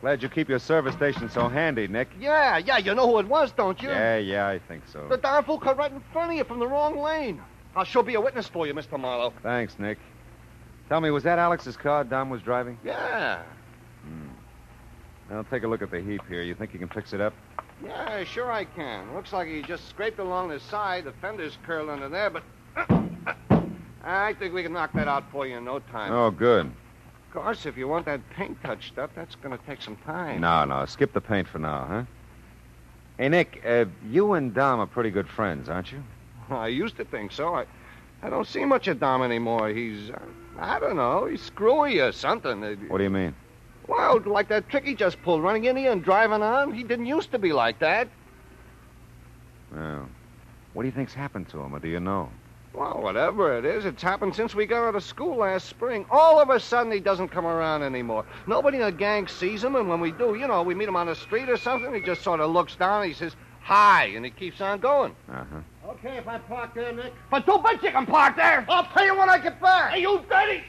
Glad 0.00 0.22
you 0.22 0.28
keep 0.28 0.48
your 0.48 0.60
service 0.60 0.94
station 0.94 1.28
so 1.28 1.48
handy, 1.48 1.88
Nick. 1.88 2.08
Yeah, 2.20 2.58
yeah, 2.58 2.78
you 2.78 2.94
know 2.94 3.08
who 3.08 3.18
it 3.18 3.26
was, 3.26 3.50
don't 3.52 3.80
you? 3.82 3.88
Yeah, 3.88 4.18
yeah, 4.18 4.46
I 4.46 4.60
think 4.60 4.84
so. 4.86 5.08
The 5.08 5.16
darn 5.16 5.44
fool 5.44 5.58
cut 5.58 5.76
right 5.76 5.90
in 5.90 6.00
front 6.12 6.30
of 6.30 6.36
you 6.36 6.44
from 6.44 6.60
the 6.60 6.68
wrong 6.68 6.96
lane. 6.98 7.40
I'll 7.74 7.84
sure 7.84 8.04
be 8.04 8.14
a 8.14 8.20
witness 8.20 8.48
for 8.48 8.66
you, 8.66 8.74
Mr. 8.74 8.98
Marlowe. 8.98 9.32
Thanks, 9.42 9.76
Nick. 9.78 9.98
Tell 10.88 11.00
me, 11.00 11.10
was 11.10 11.24
that 11.24 11.38
Alex's 11.38 11.76
car 11.76 12.04
Dom 12.04 12.30
was 12.30 12.42
driving? 12.42 12.78
Yeah. 12.84 13.42
Hmm. 14.04 14.28
Now, 15.30 15.42
take 15.42 15.64
a 15.64 15.68
look 15.68 15.82
at 15.82 15.90
the 15.90 16.00
heap 16.00 16.22
here. 16.28 16.42
You 16.42 16.54
think 16.54 16.72
you 16.72 16.78
can 16.78 16.88
fix 16.88 17.12
it 17.12 17.20
up? 17.20 17.34
Yeah, 17.84 18.24
sure 18.24 18.50
I 18.50 18.64
can. 18.64 19.14
Looks 19.14 19.32
like 19.32 19.48
he 19.48 19.62
just 19.62 19.88
scraped 19.88 20.18
along 20.18 20.48
the 20.48 20.60
side. 20.60 21.04
The 21.04 21.12
fender's 21.12 21.58
curled 21.66 21.90
under 21.90 22.08
there, 22.08 22.30
but 22.30 22.42
I 24.04 24.34
think 24.34 24.54
we 24.54 24.62
can 24.62 24.72
knock 24.72 24.92
that 24.94 25.08
out 25.08 25.24
for 25.30 25.46
you 25.46 25.58
in 25.58 25.64
no 25.64 25.80
time. 25.80 26.12
Oh, 26.12 26.30
good. 26.30 26.72
Of 27.28 27.34
course, 27.34 27.66
if 27.66 27.76
you 27.76 27.86
want 27.88 28.06
that 28.06 28.20
paint 28.30 28.56
touched 28.62 28.98
up, 28.98 29.14
that's 29.14 29.34
going 29.34 29.56
to 29.56 29.62
take 29.66 29.82
some 29.82 29.96
time. 29.96 30.40
No, 30.40 30.64
no. 30.64 30.86
Skip 30.86 31.12
the 31.12 31.20
paint 31.20 31.46
for 31.46 31.58
now, 31.58 31.86
huh? 31.86 32.02
Hey, 33.18 33.28
Nick, 33.28 33.62
uh, 33.66 33.84
you 34.08 34.32
and 34.32 34.54
Dom 34.54 34.80
are 34.80 34.86
pretty 34.86 35.10
good 35.10 35.28
friends, 35.28 35.68
aren't 35.68 35.92
you? 35.92 36.02
I 36.50 36.68
used 36.68 36.96
to 36.96 37.04
think 37.04 37.32
so. 37.32 37.54
I, 37.54 37.66
I 38.22 38.30
don't 38.30 38.46
see 38.46 38.64
much 38.64 38.88
of 38.88 38.98
Dom 38.98 39.22
anymore. 39.22 39.68
He's, 39.68 40.08
uh, 40.10 40.18
I 40.58 40.78
don't 40.78 40.96
know, 40.96 41.26
he's 41.26 41.42
screwy 41.42 42.00
or 42.00 42.12
something. 42.12 42.64
Uh, 42.64 42.76
What 42.88 42.98
do 42.98 43.04
you 43.04 43.10
mean? 43.10 43.34
Well, 43.86 44.20
like 44.24 44.48
that 44.48 44.68
trick 44.70 44.84
he 44.84 44.94
just 44.94 45.20
pulled, 45.22 45.42
running 45.42 45.64
in 45.64 45.76
here 45.76 45.92
and 45.92 46.02
driving 46.02 46.42
on. 46.42 46.72
He 46.72 46.82
didn't 46.82 47.06
used 47.06 47.30
to 47.32 47.38
be 47.38 47.52
like 47.52 47.78
that. 47.80 48.08
Well, 49.72 50.08
what 50.72 50.82
do 50.82 50.86
you 50.88 50.92
think's 50.92 51.14
happened 51.14 51.48
to 51.50 51.60
him, 51.60 51.74
or 51.74 51.78
do 51.78 51.88
you 51.88 52.00
know? 52.00 52.30
Well, 52.74 53.00
whatever 53.00 53.56
it 53.58 53.64
is, 53.64 53.84
it's 53.84 54.02
happened 54.02 54.34
since 54.36 54.54
we 54.54 54.66
got 54.66 54.86
out 54.86 54.94
of 54.94 55.02
school 55.02 55.36
last 55.36 55.68
spring. 55.68 56.06
All 56.10 56.38
of 56.38 56.50
a 56.50 56.60
sudden, 56.60 56.92
he 56.92 57.00
doesn't 57.00 57.28
come 57.28 57.46
around 57.46 57.82
anymore. 57.82 58.24
Nobody 58.46 58.76
in 58.78 58.84
the 58.84 58.92
gang 58.92 59.26
sees 59.26 59.64
him, 59.64 59.74
and 59.74 59.88
when 59.88 60.00
we 60.00 60.12
do, 60.12 60.34
you 60.34 60.46
know, 60.46 60.62
we 60.62 60.74
meet 60.74 60.88
him 60.88 60.96
on 60.96 61.06
the 61.06 61.16
street 61.16 61.48
or 61.48 61.56
something, 61.56 61.92
he 61.94 62.00
just 62.00 62.22
sort 62.22 62.40
of 62.40 62.50
looks 62.50 62.76
down 62.76 63.02
and 63.02 63.08
he 63.08 63.14
says, 63.14 63.34
hi, 63.60 64.04
and 64.14 64.24
he 64.24 64.30
keeps 64.30 64.60
on 64.60 64.78
going. 64.80 65.14
Uh-huh. 65.30 65.90
Okay, 65.90 66.18
if 66.18 66.28
I 66.28 66.38
park 66.38 66.74
there, 66.74 66.92
Nick. 66.92 67.12
But 67.30 67.46
too 67.46 67.58
big 67.64 67.82
you 67.82 67.90
can 67.90 68.06
park 68.06 68.36
there. 68.36 68.64
I'll 68.68 68.84
pay 68.84 69.06
you 69.06 69.16
when 69.16 69.30
I 69.30 69.38
get 69.38 69.60
back. 69.60 69.92
Hey, 69.92 70.02
you 70.02 70.22
dirty! 70.28 70.62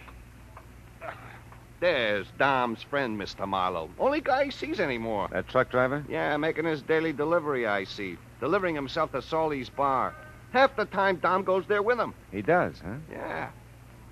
There's 1.80 2.28
Dom's 2.38 2.82
friend, 2.82 3.20
Mr. 3.20 3.48
Marlowe. 3.48 3.90
Only 4.00 4.20
guy 4.20 4.46
he 4.46 4.52
sees 4.52 4.80
anymore. 4.80 5.30
That 5.32 5.48
truck 5.48 5.70
driver? 5.70 6.04
Yeah, 6.10 6.36
making 6.38 6.66
his 6.66 6.82
daily 6.82 7.14
delivery, 7.14 7.68
I 7.68 7.86
see. 7.86 8.18
Delivering 8.42 8.76
himself 8.76 9.12
to 9.14 9.22
Salty's 9.22 9.70
bar. 9.70 10.14
Half 10.52 10.76
the 10.76 10.86
time, 10.86 11.18
Dom 11.18 11.44
goes 11.44 11.66
there 11.68 11.82
with 11.82 12.00
him. 12.00 12.14
He 12.32 12.42
does, 12.42 12.80
huh? 12.84 12.96
Yeah. 13.12 13.50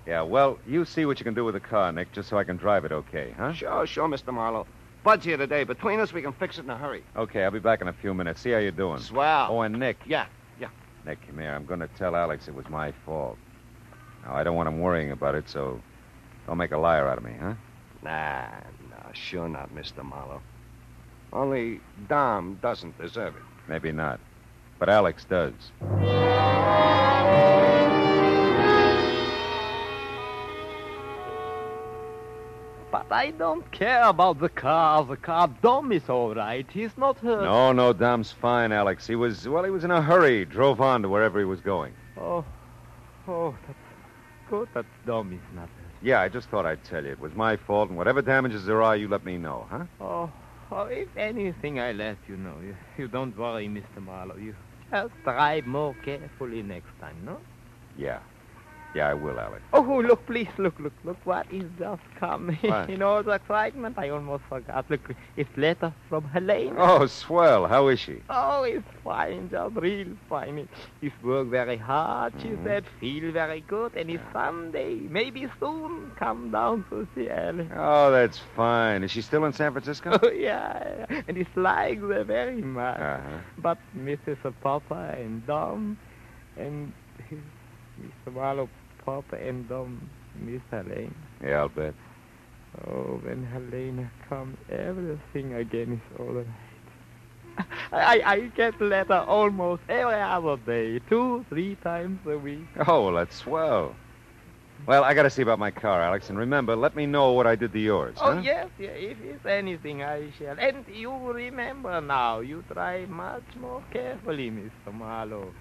Yeah, 0.06 0.22
well, 0.22 0.58
you 0.66 0.84
see 0.84 1.04
what 1.04 1.18
you 1.20 1.24
can 1.24 1.34
do 1.34 1.44
with 1.44 1.54
the 1.54 1.60
car, 1.60 1.92
Nick, 1.92 2.12
just 2.12 2.28
so 2.28 2.38
I 2.38 2.44
can 2.44 2.56
drive 2.56 2.84
it 2.84 2.92
okay, 2.92 3.34
huh? 3.36 3.52
Sure, 3.52 3.86
sure, 3.86 4.08
Mr. 4.08 4.32
Marlowe. 4.32 4.66
Bud's 5.04 5.24
here 5.24 5.36
today. 5.36 5.64
Between 5.64 6.00
us, 6.00 6.12
we 6.12 6.22
can 6.22 6.32
fix 6.32 6.58
it 6.58 6.64
in 6.64 6.70
a 6.70 6.76
hurry. 6.76 7.02
Okay, 7.16 7.44
I'll 7.44 7.50
be 7.50 7.58
back 7.58 7.80
in 7.82 7.88
a 7.88 7.92
few 7.92 8.14
minutes. 8.14 8.40
See 8.40 8.50
how 8.50 8.58
you're 8.58 8.70
doing. 8.70 9.00
Swell. 9.00 9.48
Oh, 9.50 9.60
and 9.60 9.78
Nick, 9.78 9.98
Yeah, 10.06 10.26
yeah. 10.60 10.68
Nick, 11.04 11.18
come 11.26 11.38
here. 11.38 11.52
I'm 11.54 11.66
going 11.66 11.80
to 11.80 11.88
tell 11.88 12.16
Alex 12.16 12.48
it 12.48 12.54
was 12.54 12.68
my 12.68 12.92
fault. 13.04 13.36
Now, 14.24 14.34
I 14.34 14.44
don't 14.44 14.56
want 14.56 14.68
him 14.68 14.80
worrying 14.80 15.10
about 15.10 15.34
it, 15.34 15.48
so 15.48 15.80
don't 16.46 16.56
make 16.58 16.72
a 16.72 16.78
liar 16.78 17.06
out 17.08 17.18
of 17.18 17.24
me, 17.24 17.32
huh? 17.38 17.54
Nah, 18.02 18.46
nah, 18.90 19.12
sure 19.12 19.48
not, 19.48 19.74
Mr. 19.74 20.04
Marlowe. 20.04 20.40
Only 21.32 21.80
Dom 22.08 22.58
doesn't 22.62 22.96
deserve 22.98 23.36
it. 23.36 23.42
Maybe 23.68 23.92
not. 23.92 24.20
But 24.78 24.88
Alex 24.88 25.24
does. 25.28 25.52
But 33.08 33.14
I 33.14 33.30
don't 33.30 33.70
care 33.70 34.04
about 34.04 34.40
the 34.40 34.48
car. 34.48 35.04
The 35.04 35.16
car 35.16 35.48
Dom 35.62 35.92
is 35.92 36.08
all 36.08 36.34
right. 36.34 36.66
He's 36.70 36.96
not 36.96 37.18
hurt. 37.18 37.42
No, 37.44 37.72
no, 37.72 37.92
Dom's 37.92 38.32
fine, 38.32 38.72
Alex. 38.72 39.06
He 39.06 39.14
was, 39.14 39.48
well, 39.48 39.62
he 39.62 39.70
was 39.70 39.84
in 39.84 39.90
a 39.90 40.02
hurry. 40.02 40.44
Drove 40.44 40.80
on 40.80 41.02
to 41.02 41.08
wherever 41.08 41.38
he 41.38 41.44
was 41.44 41.60
going. 41.60 41.92
Oh, 42.16 42.44
oh, 43.28 43.54
that's 43.66 43.78
good 44.50 44.68
that 44.74 44.86
Dom 45.06 45.32
is 45.32 45.54
not 45.54 45.68
hurt. 45.68 45.92
Yeah, 46.02 46.20
I 46.20 46.28
just 46.28 46.48
thought 46.48 46.66
I'd 46.66 46.82
tell 46.82 47.04
you. 47.04 47.12
It 47.12 47.20
was 47.20 47.34
my 47.34 47.56
fault, 47.56 47.88
and 47.88 47.98
whatever 47.98 48.20
damages 48.20 48.64
there 48.64 48.82
are, 48.82 48.96
you 48.96 49.06
let 49.06 49.24
me 49.24 49.36
know, 49.36 49.66
huh? 49.70 49.84
Oh, 50.00 50.32
oh, 50.72 50.84
if 50.84 51.08
anything, 51.16 51.78
I 51.78 51.92
let 51.92 52.16
you 52.28 52.36
know. 52.36 52.56
You, 52.60 52.76
you 52.96 53.08
don't 53.08 53.36
worry, 53.36 53.68
Mr. 53.68 54.02
Marlowe. 54.04 54.36
You 54.36 54.56
just 54.90 55.14
drive 55.22 55.66
more 55.66 55.94
carefully 56.04 56.62
next 56.62 56.98
time, 57.00 57.16
no? 57.24 57.38
Yeah. 57.96 58.20
Yeah, 58.94 59.08
I 59.08 59.14
will, 59.14 59.38
Alex. 59.38 59.62
Oh, 59.74 59.82
look, 59.82 60.26
please, 60.26 60.48
look, 60.56 60.78
look, 60.80 60.94
look 61.04 61.18
what 61.24 61.46
is 61.52 61.64
just 61.78 62.00
coming. 62.18 62.56
What? 62.62 62.88
In 62.94 63.02
all 63.02 63.22
the 63.22 63.32
excitement, 63.32 63.98
I 63.98 64.08
almost 64.08 64.44
forgot. 64.48 64.86
Look, 64.90 65.14
it's 65.36 65.50
letter 65.58 65.92
from 66.08 66.24
Helene. 66.24 66.74
Oh, 66.78 67.06
swell. 67.06 67.66
How 67.66 67.88
is 67.88 68.00
she? 68.00 68.22
Oh, 68.30 68.62
it's 68.64 68.88
fine, 69.04 69.50
just 69.50 69.76
real 69.76 70.08
fine. 70.28 70.68
He's 71.02 71.12
worked 71.22 71.50
very 71.50 71.76
hard, 71.76 72.32
she 72.40 72.48
Mhm. 72.48 72.64
said, 72.64 72.84
feel 72.98 73.30
very 73.30 73.60
good, 73.60 73.94
and 73.94 74.10
it's 74.10 74.22
Sunday. 74.32 74.94
Maybe 75.08 75.46
soon 75.60 76.10
come 76.16 76.50
down 76.50 76.84
to 76.88 77.06
see 77.14 77.28
Ellen. 77.28 77.70
Oh, 77.76 78.10
that's 78.10 78.38
fine. 78.56 79.04
Is 79.04 79.10
she 79.10 79.20
still 79.20 79.44
in 79.44 79.52
San 79.52 79.72
Francisco? 79.72 80.18
Oh, 80.22 80.30
yeah, 80.30 81.04
and 81.28 81.36
he 81.36 81.46
likes 81.56 82.00
her 82.00 82.24
very 82.24 82.62
much. 82.62 82.98
Uh-huh. 83.00 83.38
But 83.58 83.78
Mrs. 83.96 84.38
Papa 84.62 85.14
and 85.16 85.46
Dom 85.46 85.98
and 86.56 86.92
Mr. 87.30 87.38
Marlowe, 88.30 88.68
Papa 89.04 89.36
and 89.36 89.68
Dom, 89.68 90.08
Miss 90.40 90.62
Helene. 90.70 91.14
Yeah, 91.42 91.60
I'll 91.60 91.68
bet. 91.68 91.94
Oh, 92.86 93.20
when 93.22 93.44
Helena 93.44 94.10
comes, 94.28 94.56
everything 94.70 95.54
again 95.54 96.00
is 96.00 96.20
all 96.20 96.26
right. 96.26 96.46
I, 97.92 98.22
I 98.24 98.40
get 98.56 98.80
letter 98.80 99.24
almost 99.26 99.82
every 99.88 100.14
other 100.14 100.56
day, 100.58 101.00
two, 101.08 101.44
three 101.48 101.76
times 101.76 102.20
a 102.26 102.38
week. 102.38 102.66
Oh, 102.86 103.04
well, 103.06 103.14
that's 103.14 103.36
swell. 103.36 103.96
Well, 104.86 105.02
I 105.02 105.12
got 105.12 105.24
to 105.24 105.30
see 105.30 105.42
about 105.42 105.58
my 105.58 105.70
car, 105.70 106.00
Alex. 106.00 106.30
And 106.30 106.38
remember, 106.38 106.76
let 106.76 106.94
me 106.94 107.04
know 107.04 107.32
what 107.32 107.46
I 107.46 107.56
did 107.56 107.72
to 107.72 107.78
yours. 107.78 108.16
Oh, 108.20 108.34
huh? 108.34 108.40
yes, 108.42 108.68
yeah, 108.78 108.90
if 108.90 109.18
it's 109.20 109.44
anything, 109.44 110.02
I 110.02 110.30
shall. 110.38 110.56
And 110.58 110.84
you 110.88 111.12
remember 111.32 112.00
now, 112.00 112.40
you 112.40 112.64
try 112.72 113.04
much 113.06 113.42
more 113.60 113.82
carefully, 113.90 114.50
Mr. 114.50 114.94
Marlowe. 114.94 115.52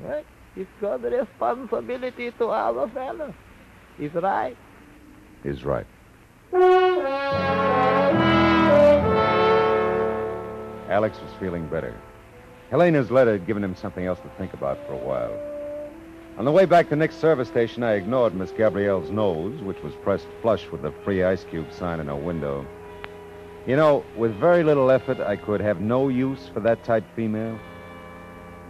Right? 0.00 0.26
It's 0.56 0.70
got 0.80 1.02
responsibility 1.02 2.30
to 2.30 2.46
other 2.46 2.88
fellows. 2.94 3.34
Is 3.98 4.14
right. 4.14 4.56
He's 5.42 5.64
right. 5.64 5.86
Alex 10.88 11.18
was 11.20 11.32
feeling 11.40 11.66
better. 11.66 11.94
Helena's 12.70 13.10
letter 13.10 13.32
had 13.32 13.46
given 13.46 13.64
him 13.64 13.74
something 13.74 14.06
else 14.06 14.20
to 14.20 14.28
think 14.38 14.54
about 14.54 14.78
for 14.86 14.92
a 14.92 14.96
while. 14.96 15.32
On 16.38 16.44
the 16.44 16.52
way 16.52 16.66
back 16.66 16.88
to 16.88 16.96
Nick's 16.96 17.16
service 17.16 17.48
station, 17.48 17.82
I 17.82 17.94
ignored 17.94 18.34
Miss 18.34 18.50
Gabrielle's 18.52 19.10
nose, 19.10 19.60
which 19.62 19.82
was 19.82 19.94
pressed 20.02 20.26
flush 20.40 20.68
with 20.70 20.82
the 20.82 20.92
free 21.04 21.22
ice 21.22 21.44
cube 21.44 21.72
sign 21.72 22.00
in 22.00 22.06
her 22.06 22.16
window. 22.16 22.66
You 23.66 23.76
know, 23.76 24.04
with 24.16 24.34
very 24.36 24.62
little 24.62 24.90
effort, 24.90 25.20
I 25.20 25.36
could 25.36 25.60
have 25.60 25.80
no 25.80 26.08
use 26.08 26.50
for 26.52 26.60
that 26.60 26.84
type 26.84 27.04
female. 27.16 27.58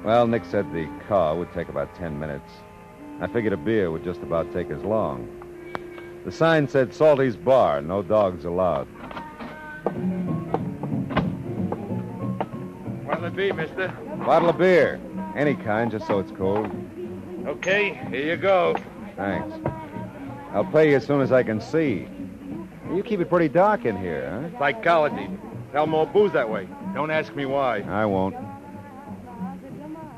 Well, 0.04 0.26
Nick 0.26 0.44
said 0.44 0.70
the 0.72 0.86
car 1.08 1.34
would 1.34 1.50
take 1.54 1.70
about 1.70 1.94
ten 1.94 2.18
minutes. 2.18 2.50
I 3.20 3.26
figured 3.26 3.54
a 3.54 3.56
beer 3.56 3.90
would 3.90 4.04
just 4.04 4.20
about 4.20 4.52
take 4.52 4.70
as 4.70 4.82
long. 4.82 5.26
The 6.26 6.32
sign 6.32 6.68
said 6.68 6.92
Salty's 6.92 7.36
Bar, 7.36 7.80
no 7.80 8.02
dogs 8.02 8.44
allowed. 8.44 8.86
What'll 13.06 13.24
it 13.24 13.34
be, 13.34 13.50
mister? 13.52 13.88
Bottle 14.26 14.50
of 14.50 14.58
beer. 14.58 15.00
Any 15.34 15.54
kind, 15.54 15.90
just 15.90 16.06
so 16.06 16.18
it's 16.18 16.32
cold. 16.32 16.70
Okay, 17.46 17.94
here 18.10 18.26
you 18.26 18.36
go. 18.36 18.76
Thanks. 19.16 19.56
I'll 20.52 20.66
pay 20.66 20.90
you 20.90 20.96
as 20.96 21.06
soon 21.06 21.22
as 21.22 21.32
I 21.32 21.42
can 21.42 21.60
see. 21.60 22.06
You 22.94 23.02
keep 23.02 23.20
it 23.20 23.30
pretty 23.30 23.48
dark 23.48 23.86
in 23.86 23.96
here, 23.96 24.50
huh? 24.52 24.58
Psychology. 24.58 25.30
Sell 25.72 25.86
more 25.86 26.06
booze 26.06 26.32
that 26.32 26.48
way. 26.48 26.68
Don't 26.94 27.10
ask 27.10 27.34
me 27.34 27.46
why. 27.46 27.80
I 27.80 28.04
won't. 28.04 28.36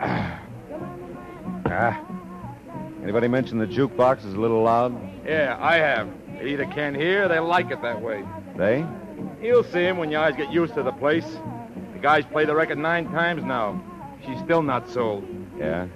Ah. 0.00 0.40
Anybody 3.02 3.28
mention 3.28 3.58
the 3.58 3.66
jukebox 3.66 4.24
is 4.24 4.34
a 4.34 4.40
little 4.40 4.62
loud? 4.62 4.98
Yeah, 5.24 5.56
I 5.60 5.76
have. 5.76 6.08
They 6.38 6.48
either 6.50 6.66
can't 6.66 6.96
hear 6.96 7.24
or 7.24 7.28
they 7.28 7.38
like 7.38 7.70
it 7.70 7.80
that 7.82 8.00
way. 8.00 8.24
They? 8.56 8.84
You'll 9.40 9.64
see 9.64 9.80
him 9.84 9.98
when 9.98 10.10
your 10.10 10.20
eyes 10.20 10.34
get 10.36 10.52
used 10.52 10.74
to 10.74 10.82
the 10.82 10.92
place. 10.92 11.26
The 11.92 11.98
guy's 12.00 12.24
played 12.24 12.48
the 12.48 12.54
record 12.54 12.78
nine 12.78 13.10
times 13.10 13.44
now. 13.44 13.82
She's 14.24 14.38
still 14.40 14.62
not 14.62 14.88
sold. 14.90 15.24
Yeah. 15.58 15.86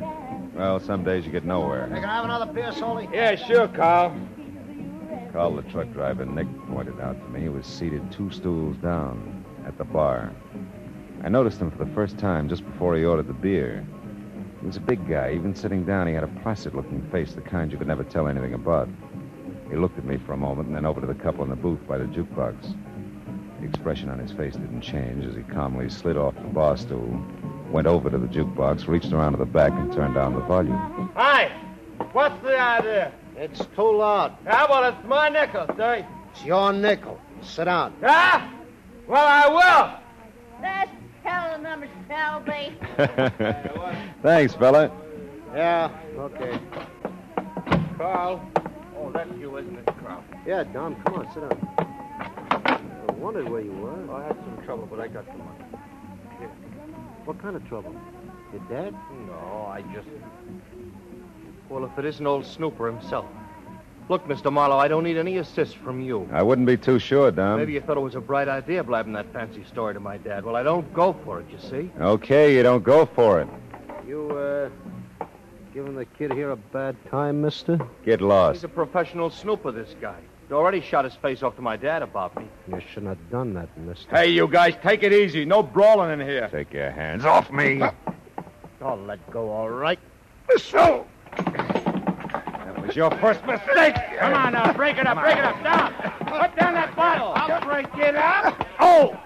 Well, 0.54 0.78
some 0.78 1.04
days 1.04 1.24
you 1.26 1.32
get 1.32 1.44
nowhere. 1.44 1.86
Can 1.88 2.04
I 2.04 2.16
have 2.16 2.24
another 2.24 2.52
beer, 2.52 2.72
Salty? 2.72 3.08
Yeah, 3.12 3.34
sure, 3.34 3.68
Carl. 3.68 4.14
Carl, 5.32 5.56
the 5.56 5.62
truck 5.62 5.92
driver, 5.92 6.24
Nick 6.24 6.46
pointed 6.68 7.00
out 7.00 7.20
to 7.20 7.28
me, 7.28 7.40
He 7.40 7.48
was 7.48 7.66
seated 7.66 8.10
two 8.12 8.30
stools 8.30 8.76
down 8.78 9.44
at 9.66 9.78
the 9.78 9.84
bar. 9.84 10.32
I 11.22 11.28
noticed 11.28 11.60
him 11.60 11.70
for 11.70 11.78
the 11.84 11.90
first 11.92 12.18
time 12.18 12.48
just 12.48 12.64
before 12.64 12.96
he 12.96 13.04
ordered 13.04 13.28
the 13.28 13.32
beer. 13.34 13.84
He 14.60 14.66
was 14.66 14.76
a 14.76 14.80
big 14.80 15.06
guy. 15.08 15.32
Even 15.34 15.54
sitting 15.54 15.84
down, 15.84 16.06
he 16.06 16.14
had 16.14 16.24
a 16.24 16.28
placid 16.42 16.74
looking 16.74 17.02
face, 17.10 17.32
the 17.34 17.40
kind 17.40 17.70
you 17.70 17.78
could 17.78 17.86
never 17.86 18.04
tell 18.04 18.28
anything 18.28 18.54
about. 18.54 18.88
He 19.70 19.76
looked 19.76 19.98
at 19.98 20.04
me 20.04 20.18
for 20.18 20.32
a 20.32 20.36
moment 20.36 20.68
and 20.68 20.76
then 20.76 20.86
over 20.86 21.00
to 21.00 21.06
the 21.06 21.14
couple 21.14 21.44
in 21.44 21.50
the 21.50 21.56
booth 21.56 21.86
by 21.86 21.98
the 21.98 22.04
jukebox. 22.04 22.74
The 23.60 23.66
expression 23.66 24.08
on 24.08 24.18
his 24.18 24.32
face 24.32 24.54
didn't 24.54 24.80
change 24.80 25.24
as 25.26 25.34
he 25.34 25.42
calmly 25.42 25.88
slid 25.90 26.16
off 26.16 26.34
the 26.34 26.40
bar 26.48 26.76
stool, 26.76 27.22
went 27.70 27.86
over 27.86 28.10
to 28.10 28.18
the 28.18 28.26
jukebox, 28.26 28.88
reached 28.88 29.12
around 29.12 29.32
to 29.32 29.38
the 29.38 29.44
back, 29.44 29.72
and 29.72 29.92
turned 29.92 30.14
down 30.14 30.34
the 30.34 30.40
volume. 30.40 31.10
Hi. 31.14 31.50
What's 32.12 32.42
the 32.42 32.58
idea? 32.58 33.12
It's 33.36 33.64
too 33.76 33.96
loud. 33.98 34.36
Ah, 34.46 34.56
How 34.56 34.64
about 34.66 34.94
it's 34.94 35.06
my 35.06 35.28
nickel, 35.28 35.66
say? 35.76 36.04
It's 36.32 36.44
your 36.44 36.72
nickel. 36.72 37.20
Sit 37.42 37.64
down. 37.66 37.94
Huh? 38.02 38.48
Well, 39.06 39.24
I 39.26 39.48
will. 39.48 40.00
That's 40.62 40.90
hell 41.30 41.54
of 41.54 41.60
a 41.60 41.62
number, 41.62 41.88
Selby. 42.08 42.76
Thanks, 44.22 44.54
fella. 44.54 44.90
Yeah, 45.54 45.90
okay. 46.16 46.58
Carl. 47.96 48.50
Oh, 48.96 49.10
that's 49.12 49.30
you, 49.38 49.56
isn't 49.56 49.78
it, 49.78 49.86
Carl? 50.00 50.24
Yeah, 50.46 50.64
Dom, 50.64 50.96
come 51.02 51.14
on, 51.14 51.32
sit 51.32 51.48
down. 51.48 51.74
I 53.08 53.12
wondered 53.12 53.48
where 53.48 53.60
you 53.60 53.72
were. 53.72 54.14
I 54.14 54.26
had 54.26 54.36
some 54.36 54.62
trouble, 54.64 54.86
but 54.86 55.00
I 55.00 55.08
got 55.08 55.26
the 55.26 55.38
money. 55.38 55.64
What 57.24 57.40
kind 57.40 57.54
of 57.54 57.66
trouble? 57.68 57.94
Your 58.52 58.62
dad? 58.68 58.94
No, 59.26 59.66
I 59.68 59.82
just. 59.94 60.08
Well, 61.68 61.84
if 61.84 61.96
it 61.98 62.04
isn't 62.04 62.26
old 62.26 62.44
Snooper 62.44 62.90
himself. 62.90 63.26
Look, 64.10 64.26
Mr. 64.26 64.52
Marlowe, 64.52 64.76
I 64.76 64.88
don't 64.88 65.04
need 65.04 65.16
any 65.16 65.36
assist 65.36 65.76
from 65.76 66.00
you. 66.00 66.28
I 66.32 66.42
wouldn't 66.42 66.66
be 66.66 66.76
too 66.76 66.98
sure, 66.98 67.30
Dom. 67.30 67.60
Maybe 67.60 67.74
you 67.74 67.80
thought 67.80 67.96
it 67.96 68.00
was 68.00 68.16
a 68.16 68.20
bright 68.20 68.48
idea 68.48 68.82
blabbing 68.82 69.12
that 69.12 69.32
fancy 69.32 69.62
story 69.62 69.94
to 69.94 70.00
my 70.00 70.16
dad. 70.16 70.44
Well, 70.44 70.56
I 70.56 70.64
don't 70.64 70.92
go 70.92 71.12
for 71.24 71.38
it, 71.38 71.46
you 71.48 71.60
see. 71.60 71.92
Okay, 72.00 72.56
you 72.56 72.64
don't 72.64 72.82
go 72.82 73.06
for 73.06 73.40
it. 73.40 73.46
You, 74.08 74.28
uh, 74.32 75.24
giving 75.72 75.94
the 75.94 76.06
kid 76.06 76.32
here 76.32 76.50
a 76.50 76.56
bad 76.56 76.96
time, 77.08 77.40
mister? 77.40 77.78
Get 78.04 78.20
lost. 78.20 78.56
He's 78.56 78.64
a 78.64 78.68
professional 78.68 79.30
snooper, 79.30 79.70
this 79.70 79.94
guy. 80.00 80.18
He 80.48 80.54
already 80.54 80.80
shot 80.80 81.04
his 81.04 81.14
face 81.14 81.44
off 81.44 81.54
to 81.54 81.62
my 81.62 81.76
dad 81.76 82.02
about 82.02 82.36
me. 82.36 82.48
You 82.66 82.80
shouldn't 82.92 83.16
have 83.16 83.30
done 83.30 83.54
that, 83.54 83.68
mister. 83.78 84.10
Hey, 84.10 84.30
you 84.30 84.48
guys, 84.48 84.74
take 84.82 85.04
it 85.04 85.12
easy. 85.12 85.44
No 85.44 85.62
brawling 85.62 86.18
in 86.18 86.26
here. 86.26 86.48
Take 86.50 86.72
your 86.72 86.90
hands 86.90 87.24
off 87.24 87.52
me. 87.52 87.80
I'll 88.82 88.96
let 88.96 89.30
go, 89.30 89.50
all 89.52 89.70
right. 89.70 90.00
So, 90.56 91.06
That 92.80 92.86
was 92.86 92.96
your 92.96 93.10
first 93.18 93.44
mistake. 93.44 93.94
come 94.18 94.32
on 94.32 94.54
now, 94.54 94.72
break 94.72 94.96
it 94.96 95.06
up, 95.06 95.20
break 95.20 95.36
it 95.36 95.44
up. 95.44 95.62
Down. 95.62 95.92
Put 96.20 96.56
down 96.56 96.72
that 96.72 96.96
bottle. 96.96 97.32
I'll 97.36 97.60
break 97.60 97.88
it 97.96 98.16
up. 98.16 98.66
Oh! 98.80 99.20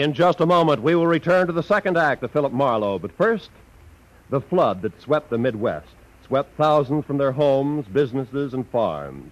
In 0.00 0.14
just 0.14 0.40
a 0.40 0.46
moment, 0.46 0.82
we 0.82 0.94
will 0.94 1.06
return 1.06 1.46
to 1.46 1.52
the 1.52 1.62
second 1.62 1.98
act 1.98 2.22
of 2.22 2.30
Philip 2.30 2.54
Marlowe. 2.54 2.98
But 2.98 3.12
first, 3.18 3.50
the 4.30 4.40
flood 4.40 4.80
that 4.80 4.98
swept 4.98 5.28
the 5.28 5.36
Midwest, 5.36 5.94
swept 6.26 6.56
thousands 6.56 7.04
from 7.04 7.18
their 7.18 7.32
homes, 7.32 7.84
businesses, 7.86 8.54
and 8.54 8.66
farms. 8.70 9.30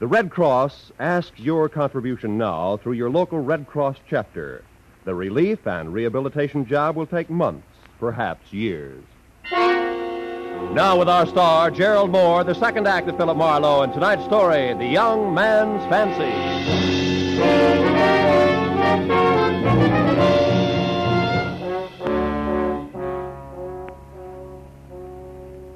The 0.00 0.08
Red 0.08 0.32
Cross 0.32 0.90
asks 0.98 1.38
your 1.38 1.68
contribution 1.68 2.36
now 2.36 2.78
through 2.78 2.94
your 2.94 3.10
local 3.10 3.38
Red 3.38 3.68
Cross 3.68 3.98
chapter. 4.10 4.64
The 5.04 5.14
relief 5.14 5.64
and 5.68 5.94
rehabilitation 5.94 6.66
job 6.66 6.96
will 6.96 7.06
take 7.06 7.30
months, 7.30 7.68
perhaps 8.00 8.52
years. 8.52 9.04
Now, 9.52 10.98
with 10.98 11.08
our 11.08 11.26
star, 11.26 11.70
Gerald 11.70 12.10
Mohr, 12.10 12.44
the 12.44 12.54
second 12.54 12.88
act 12.88 13.06
of 13.08 13.16
Philip 13.16 13.36
Marlowe, 13.36 13.82
and 13.82 13.92
tonight's 13.92 14.24
story, 14.24 14.74
The 14.74 14.84
Young 14.84 15.32
Man's 15.32 15.88
Fancy. 15.88 17.75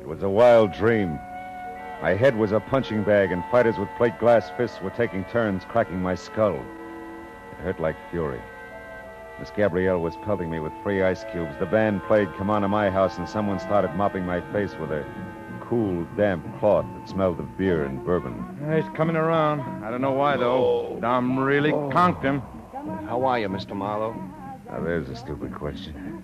It 0.01 0.07
was 0.07 0.23
a 0.23 0.29
wild 0.29 0.73
dream. 0.73 1.19
My 2.03 2.15
head 2.15 2.37
was 2.37 2.53
a 2.53 2.61
punching 2.61 3.05
bag, 3.05 3.33
and 3.33 3.45
fighters 3.51 3.79
with 3.79 3.89
plate 3.97 4.19
glass 4.19 4.51
fists 4.57 4.81
were 4.81 4.91
taking 4.91 5.25
turns 5.25 5.65
cracking 5.65 6.01
my 6.01 6.15
skull. 6.15 6.55
It 6.55 7.63
hurt 7.63 7.81
like 7.81 7.97
fury. 8.11 8.41
Miss 9.39 9.51
Gabrielle 9.51 10.01
was 10.01 10.17
pelting 10.17 10.51
me 10.51 10.61
with 10.61 10.73
free 10.83 11.03
ice 11.03 11.25
cubes. 11.33 11.57
The 11.59 11.67
band 11.67 12.03
played 12.05 12.33
Come 12.37 12.51
On 12.51 12.63
to 12.63 12.69
My 12.69 12.91
House, 12.91 13.19
and 13.19 13.29
someone 13.29 13.59
started 13.59 13.95
mopping 13.95 14.25
my 14.25 14.41
face 14.53 14.75
with 14.79 14.91
a 14.93 15.05
cool, 15.61 16.05
damp 16.17 16.45
cloth 16.59 16.85
that 16.99 17.09
smelled 17.09 17.39
of 17.39 17.57
beer 17.57 17.85
and 17.85 18.05
bourbon. 18.05 18.45
He's 18.75 18.89
coming 18.97 19.17
around. 19.17 19.61
I 19.85 19.91
don't 19.91 20.01
know 20.01 20.13
why, 20.13 20.37
though. 20.37 20.97
Oh. 20.97 20.99
Dom 21.01 21.39
really 21.39 21.71
conked 21.71 22.23
him. 22.25 22.43
How 23.07 23.25
are 23.25 23.39
you, 23.39 23.49
Mr. 23.49 23.75
Marlowe? 23.75 24.15
Now, 24.67 24.81
there's 24.83 25.09
a 25.09 25.17
stupid 25.17 25.55
question. 25.55 26.23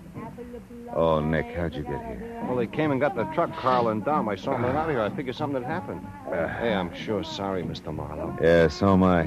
Oh, 0.95 1.19
Nick, 1.19 1.47
how'd 1.55 1.73
you 1.75 1.83
get 1.83 1.99
here? 2.05 2.41
Well, 2.47 2.55
they 2.55 2.67
came 2.67 2.91
and 2.91 3.01
got 3.01 3.15
the 3.15 3.25
truck, 3.33 3.53
Carl 3.57 3.89
and 3.89 4.03
Dom. 4.05 4.29
I 4.29 4.35
saw 4.35 4.51
them 4.53 4.65
out 4.65 4.89
of 4.89 4.89
here. 4.89 5.01
I 5.01 5.09
figured 5.09 5.35
something 5.35 5.61
had 5.61 5.69
happened. 5.69 6.01
Uh, 6.27 6.47
hey, 6.47 6.73
I'm 6.73 6.93
sure 6.93 7.23
sorry, 7.23 7.63
Mr. 7.63 7.93
Marlowe. 7.93 8.37
Yeah, 8.41 8.67
so 8.67 8.93
am 8.93 9.03
I. 9.03 9.23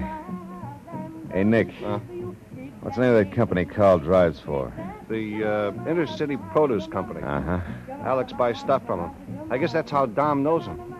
Hey, 1.32 1.44
Nick. 1.44 1.70
Huh? 1.80 1.98
What's 2.80 2.96
the 2.96 3.02
name 3.02 3.14
of 3.14 3.24
that 3.26 3.34
company 3.36 3.66
Carl 3.66 3.98
drives 3.98 4.40
for? 4.40 4.72
The 5.10 5.44
uh, 5.44 5.72
Intercity 5.84 6.38
Produce 6.52 6.86
Company. 6.86 7.20
Uh 7.22 7.40
huh. 7.42 7.60
Alex 8.04 8.32
buys 8.32 8.58
stuff 8.58 8.86
from 8.86 9.00
him. 9.00 9.50
I 9.50 9.58
guess 9.58 9.72
that's 9.72 9.90
how 9.90 10.06
Dom 10.06 10.42
knows 10.42 10.64
him. 10.64 10.94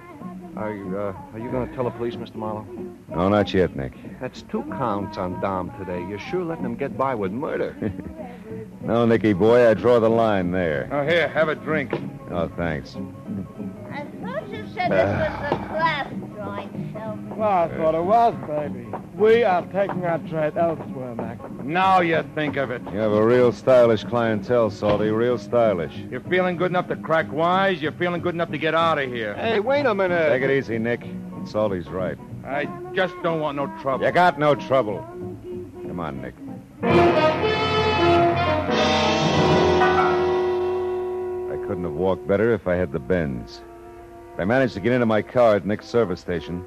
Are 0.56 0.74
you, 0.74 0.98
uh, 0.98 1.14
are 1.32 1.38
you 1.38 1.50
going 1.50 1.66
to 1.68 1.74
tell 1.74 1.84
the 1.84 1.90
police, 1.90 2.16
Mr. 2.16 2.34
Marlowe? 2.34 2.66
No, 3.10 3.28
not 3.28 3.52
yet, 3.52 3.74
Nick. 3.76 3.92
That's 4.20 4.42
two 4.42 4.62
counts 4.64 5.18
on 5.18 5.40
Dom 5.40 5.72
today. 5.78 5.98
You're 6.08 6.18
sure 6.18 6.44
letting 6.44 6.64
him 6.64 6.76
get 6.76 6.96
by 6.96 7.14
with 7.14 7.32
murder. 7.32 7.76
No, 8.82 9.04
Nicky 9.04 9.34
boy, 9.34 9.68
I 9.68 9.74
draw 9.74 10.00
the 10.00 10.08
line 10.08 10.50
there. 10.52 10.88
Oh, 10.90 11.04
here, 11.06 11.28
have 11.28 11.48
a 11.48 11.54
drink. 11.54 11.92
Oh, 12.30 12.48
thanks. 12.56 12.96
I 13.92 14.04
thought 14.22 14.48
you 14.48 14.66
said 14.74 14.90
this 14.90 15.30
was 15.30 15.52
a 15.52 15.68
glass 15.68 16.10
joint, 16.34 16.92
Shelby. 16.92 17.22
Well, 17.36 17.48
I 17.48 17.68
thought 17.76 17.94
it 17.94 18.02
was, 18.02 18.34
baby. 18.48 18.88
We 19.14 19.44
are 19.44 19.62
taking 19.66 20.04
our 20.04 20.18
trade 20.20 20.56
elsewhere, 20.56 21.14
Mac. 21.14 21.38
Now 21.62 22.00
you 22.00 22.24
think 22.34 22.56
of 22.56 22.70
it. 22.70 22.80
You 22.90 22.98
have 22.98 23.12
a 23.12 23.24
real 23.24 23.52
stylish 23.52 24.02
clientele, 24.04 24.70
Salty. 24.70 25.10
Real 25.10 25.36
stylish. 25.38 25.94
You're 26.10 26.22
feeling 26.22 26.56
good 26.56 26.70
enough 26.72 26.88
to 26.88 26.96
crack 26.96 27.30
wise. 27.30 27.80
You're 27.82 27.92
feeling 27.92 28.22
good 28.22 28.34
enough 28.34 28.50
to 28.50 28.58
get 28.58 28.74
out 28.74 28.98
of 28.98 29.12
here. 29.12 29.34
hey, 29.34 29.60
wait 29.60 29.84
a 29.84 29.94
minute. 29.94 30.30
Take 30.30 30.42
it 30.42 30.50
easy, 30.50 30.78
Nick. 30.78 31.02
Salty's 31.44 31.86
right. 31.88 32.18
I 32.44 32.66
just 32.94 33.14
don't 33.22 33.40
want 33.40 33.56
no 33.56 33.66
trouble. 33.80 34.04
You 34.04 34.12
got 34.12 34.38
no 34.38 34.54
trouble. 34.54 34.98
Come 35.86 36.00
on, 36.00 36.22
Nick. 36.22 36.34
I 36.82 36.86
couldn't 41.66 41.84
have 41.84 41.92
walked 41.92 42.26
better 42.26 42.52
if 42.54 42.66
I 42.66 42.74
had 42.74 42.92
the 42.92 42.98
bends. 42.98 43.60
I 44.38 44.44
managed 44.44 44.74
to 44.74 44.80
get 44.80 44.92
into 44.92 45.06
my 45.06 45.22
car 45.22 45.56
at 45.56 45.66
Nick's 45.66 45.86
service 45.86 46.20
station. 46.20 46.64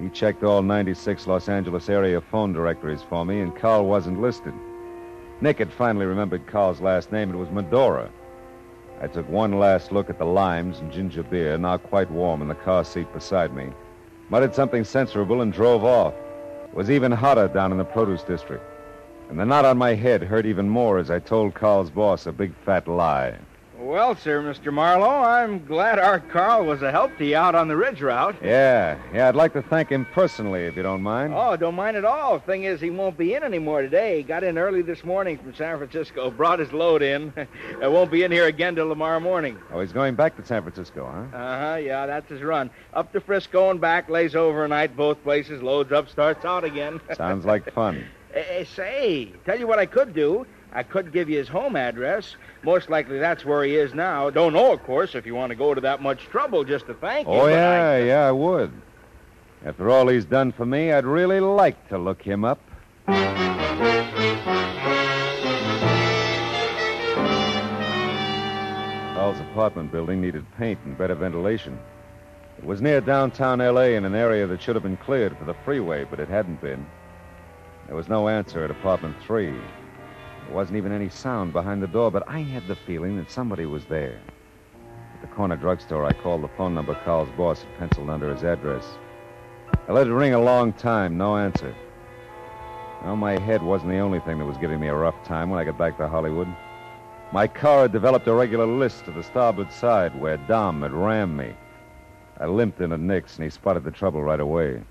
He 0.00 0.08
checked 0.08 0.42
all 0.42 0.62
96 0.62 1.26
Los 1.26 1.48
Angeles 1.48 1.88
area 1.88 2.20
phone 2.20 2.52
directories 2.52 3.02
for 3.02 3.24
me, 3.24 3.40
and 3.40 3.54
Carl 3.54 3.86
wasn't 3.86 4.20
listed. 4.20 4.54
Nick 5.40 5.58
had 5.58 5.72
finally 5.72 6.06
remembered 6.06 6.46
Carl's 6.46 6.80
last 6.80 7.12
name. 7.12 7.30
It 7.30 7.36
was 7.36 7.50
Medora. 7.50 8.10
I 9.00 9.08
took 9.08 9.28
one 9.28 9.58
last 9.58 9.92
look 9.92 10.08
at 10.08 10.18
the 10.18 10.24
limes 10.24 10.78
and 10.78 10.92
ginger 10.92 11.24
beer, 11.24 11.58
now 11.58 11.76
quite 11.76 12.10
warm 12.10 12.40
in 12.40 12.48
the 12.48 12.54
car 12.54 12.84
seat 12.84 13.12
beside 13.12 13.54
me, 13.54 13.70
muttered 14.30 14.54
something 14.54 14.82
censorable, 14.82 15.42
and 15.42 15.52
drove 15.52 15.84
off. 15.84 16.14
It 16.64 16.74
was 16.74 16.90
even 16.90 17.12
hotter 17.12 17.48
down 17.48 17.72
in 17.72 17.78
the 17.78 17.84
produce 17.84 18.22
district. 18.22 18.64
And 19.28 19.38
the 19.38 19.46
knot 19.46 19.64
on 19.64 19.78
my 19.78 19.94
head 19.94 20.22
hurt 20.22 20.46
even 20.46 20.68
more 20.68 20.98
as 20.98 21.10
I 21.10 21.18
told 21.18 21.54
Carl's 21.54 21.90
boss 21.90 22.26
a 22.26 22.32
big 22.32 22.54
fat 22.64 22.86
lie. 22.88 23.38
Well, 23.82 24.14
sir, 24.14 24.40
Mr. 24.40 24.72
Marlowe, 24.72 25.24
I'm 25.24 25.66
glad 25.66 25.98
our 25.98 26.20
Carl 26.20 26.64
was 26.64 26.82
a 26.82 26.92
help 26.92 27.18
to 27.18 27.26
you 27.26 27.36
out 27.36 27.56
on 27.56 27.66
the 27.66 27.76
ridge 27.76 28.00
route. 28.00 28.36
Yeah, 28.40 28.96
yeah, 29.12 29.28
I'd 29.28 29.34
like 29.34 29.52
to 29.54 29.62
thank 29.62 29.88
him 29.88 30.06
personally, 30.12 30.66
if 30.66 30.76
you 30.76 30.84
don't 30.84 31.02
mind. 31.02 31.34
Oh, 31.34 31.56
don't 31.56 31.74
mind 31.74 31.96
at 31.96 32.04
all. 32.04 32.38
Thing 32.38 32.62
is, 32.62 32.80
he 32.80 32.90
won't 32.90 33.18
be 33.18 33.34
in 33.34 33.42
anymore 33.42 33.82
today. 33.82 34.18
He 34.18 34.22
got 34.22 34.44
in 34.44 34.56
early 34.56 34.82
this 34.82 35.02
morning 35.02 35.36
from 35.36 35.52
San 35.56 35.78
Francisco, 35.78 36.30
brought 36.30 36.60
his 36.60 36.72
load 36.72 37.02
in. 37.02 37.32
I 37.82 37.88
won't 37.88 38.12
be 38.12 38.22
in 38.22 38.30
here 38.30 38.46
again 38.46 38.76
till 38.76 38.88
tomorrow 38.88 39.18
morning. 39.18 39.58
Oh, 39.72 39.80
he's 39.80 39.92
going 39.92 40.14
back 40.14 40.36
to 40.36 40.46
San 40.46 40.62
Francisco, 40.62 41.04
huh? 41.04 41.36
Uh 41.36 41.72
huh, 41.72 41.76
yeah, 41.78 42.06
that's 42.06 42.30
his 42.30 42.40
run. 42.40 42.70
Up 42.94 43.12
to 43.12 43.20
Frisco 43.20 43.70
and 43.70 43.80
back, 43.80 44.08
lays 44.08 44.36
overnight 44.36 44.96
both 44.96 45.20
places, 45.24 45.60
loads 45.60 45.90
up, 45.90 46.08
starts 46.08 46.44
out 46.44 46.62
again. 46.62 47.00
Sounds 47.16 47.44
like 47.44 47.70
fun. 47.72 48.06
Eh, 48.32 48.64
say, 48.64 49.32
tell 49.44 49.58
you 49.58 49.66
what 49.66 49.80
I 49.80 49.86
could 49.86 50.14
do. 50.14 50.46
I 50.74 50.82
could 50.82 51.12
give 51.12 51.28
you 51.28 51.38
his 51.38 51.48
home 51.48 51.76
address. 51.76 52.36
Most 52.62 52.88
likely 52.88 53.18
that's 53.18 53.44
where 53.44 53.62
he 53.64 53.76
is 53.76 53.92
now. 53.94 54.30
Don't 54.30 54.52
know, 54.54 54.72
of 54.72 54.82
course, 54.84 55.14
if 55.14 55.26
you 55.26 55.34
want 55.34 55.50
to 55.50 55.56
go 55.56 55.74
to 55.74 55.80
that 55.82 56.00
much 56.02 56.24
trouble 56.26 56.64
just 56.64 56.86
to 56.86 56.94
thank 56.94 57.26
him. 57.28 57.34
Oh, 57.34 57.40
but 57.46 57.52
yeah, 57.52 57.90
I- 57.90 57.98
yeah, 58.02 58.28
I 58.28 58.32
would. 58.32 58.72
After 59.64 59.90
all 59.90 60.08
he's 60.08 60.24
done 60.24 60.50
for 60.52 60.66
me, 60.66 60.92
I'd 60.92 61.04
really 61.04 61.40
like 61.40 61.88
to 61.90 61.98
look 61.98 62.22
him 62.22 62.44
up. 62.44 62.58
Carl's 69.14 69.38
apartment 69.40 69.92
building 69.92 70.20
needed 70.20 70.44
paint 70.58 70.78
and 70.84 70.96
better 70.98 71.14
ventilation. 71.14 71.78
It 72.58 72.64
was 72.64 72.80
near 72.80 73.00
downtown 73.00 73.60
L.A. 73.60 73.94
in 73.94 74.04
an 74.04 74.14
area 74.14 74.46
that 74.46 74.60
should 74.62 74.74
have 74.74 74.82
been 74.82 74.96
cleared 74.96 75.36
for 75.38 75.44
the 75.44 75.54
freeway, 75.64 76.04
but 76.04 76.18
it 76.18 76.28
hadn't 76.28 76.60
been. 76.60 76.84
There 77.86 77.96
was 77.96 78.08
no 78.08 78.28
answer 78.28 78.64
at 78.64 78.70
apartment 78.70 79.16
three. 79.24 79.54
There 80.52 80.58
wasn't 80.58 80.76
even 80.76 80.92
any 80.92 81.08
sound 81.08 81.54
behind 81.54 81.82
the 81.82 81.86
door, 81.86 82.10
but 82.10 82.28
I 82.28 82.40
had 82.40 82.68
the 82.68 82.76
feeling 82.76 83.16
that 83.16 83.30
somebody 83.30 83.64
was 83.64 83.86
there. 83.86 84.20
At 85.14 85.22
the 85.22 85.26
corner 85.28 85.56
drugstore, 85.56 86.04
I 86.04 86.12
called 86.12 86.42
the 86.42 86.48
phone 86.48 86.74
number 86.74 86.94
Carl's 87.06 87.30
boss 87.38 87.62
had 87.62 87.78
penciled 87.78 88.10
under 88.10 88.30
his 88.30 88.44
address. 88.44 88.86
I 89.88 89.92
let 89.92 90.08
it 90.08 90.12
ring 90.12 90.34
a 90.34 90.38
long 90.38 90.74
time, 90.74 91.16
no 91.16 91.38
answer. 91.38 91.74
Well, 93.02 93.16
my 93.16 93.38
head 93.38 93.62
wasn't 93.62 93.92
the 93.92 94.00
only 94.00 94.20
thing 94.20 94.38
that 94.40 94.44
was 94.44 94.58
giving 94.58 94.78
me 94.78 94.88
a 94.88 94.94
rough 94.94 95.14
time 95.24 95.48
when 95.48 95.58
I 95.58 95.64
got 95.64 95.78
back 95.78 95.96
to 95.96 96.06
Hollywood. 96.06 96.54
My 97.32 97.48
car 97.48 97.80
had 97.82 97.92
developed 97.92 98.28
a 98.28 98.34
regular 98.34 98.66
list 98.66 99.06
to 99.06 99.10
the 99.10 99.22
starboard 99.22 99.72
side 99.72 100.20
where 100.20 100.36
Dom 100.36 100.82
had 100.82 100.92
rammed 100.92 101.34
me. 101.34 101.54
I 102.38 102.44
limped 102.44 102.82
into 102.82 102.98
Nick's, 102.98 103.36
and 103.36 103.44
he 103.44 103.48
spotted 103.48 103.84
the 103.84 103.90
trouble 103.90 104.22
right 104.22 104.38
away. 104.38 104.82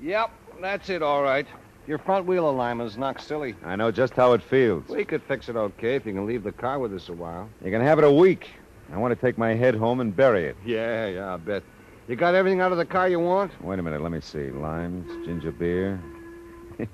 Yep, 0.00 0.30
that's 0.62 0.88
it, 0.88 1.02
all 1.02 1.22
right. 1.22 1.46
Your 1.86 1.98
front 1.98 2.26
wheel 2.26 2.48
alignment's 2.50 2.96
knocked 2.96 3.22
silly. 3.22 3.54
I 3.64 3.76
know 3.76 3.92
just 3.92 4.14
how 4.14 4.32
it 4.32 4.42
feels. 4.42 4.88
We 4.88 5.04
could 5.04 5.22
fix 5.22 5.48
it 5.48 5.56
okay 5.56 5.94
if 5.94 6.04
you 6.04 6.12
can 6.12 6.26
leave 6.26 6.42
the 6.42 6.52
car 6.52 6.78
with 6.80 6.92
us 6.92 7.08
a 7.08 7.12
while. 7.12 7.48
You 7.64 7.70
can 7.70 7.80
have 7.80 7.98
it 7.98 8.04
a 8.04 8.10
week. 8.10 8.50
I 8.92 8.96
want 8.96 9.18
to 9.18 9.20
take 9.20 9.38
my 9.38 9.54
head 9.54 9.74
home 9.74 10.00
and 10.00 10.14
bury 10.14 10.46
it. 10.46 10.56
Yeah, 10.64 11.06
yeah, 11.06 11.34
I 11.34 11.36
bet. 11.36 11.62
You 12.08 12.16
got 12.16 12.34
everything 12.34 12.60
out 12.60 12.72
of 12.72 12.78
the 12.78 12.84
car 12.84 13.08
you 13.08 13.20
want? 13.20 13.52
Wait 13.62 13.78
a 13.78 13.82
minute, 13.82 14.00
let 14.02 14.12
me 14.12 14.20
see. 14.20 14.50
Limes, 14.50 15.26
ginger 15.26 15.52
beer. 15.52 16.00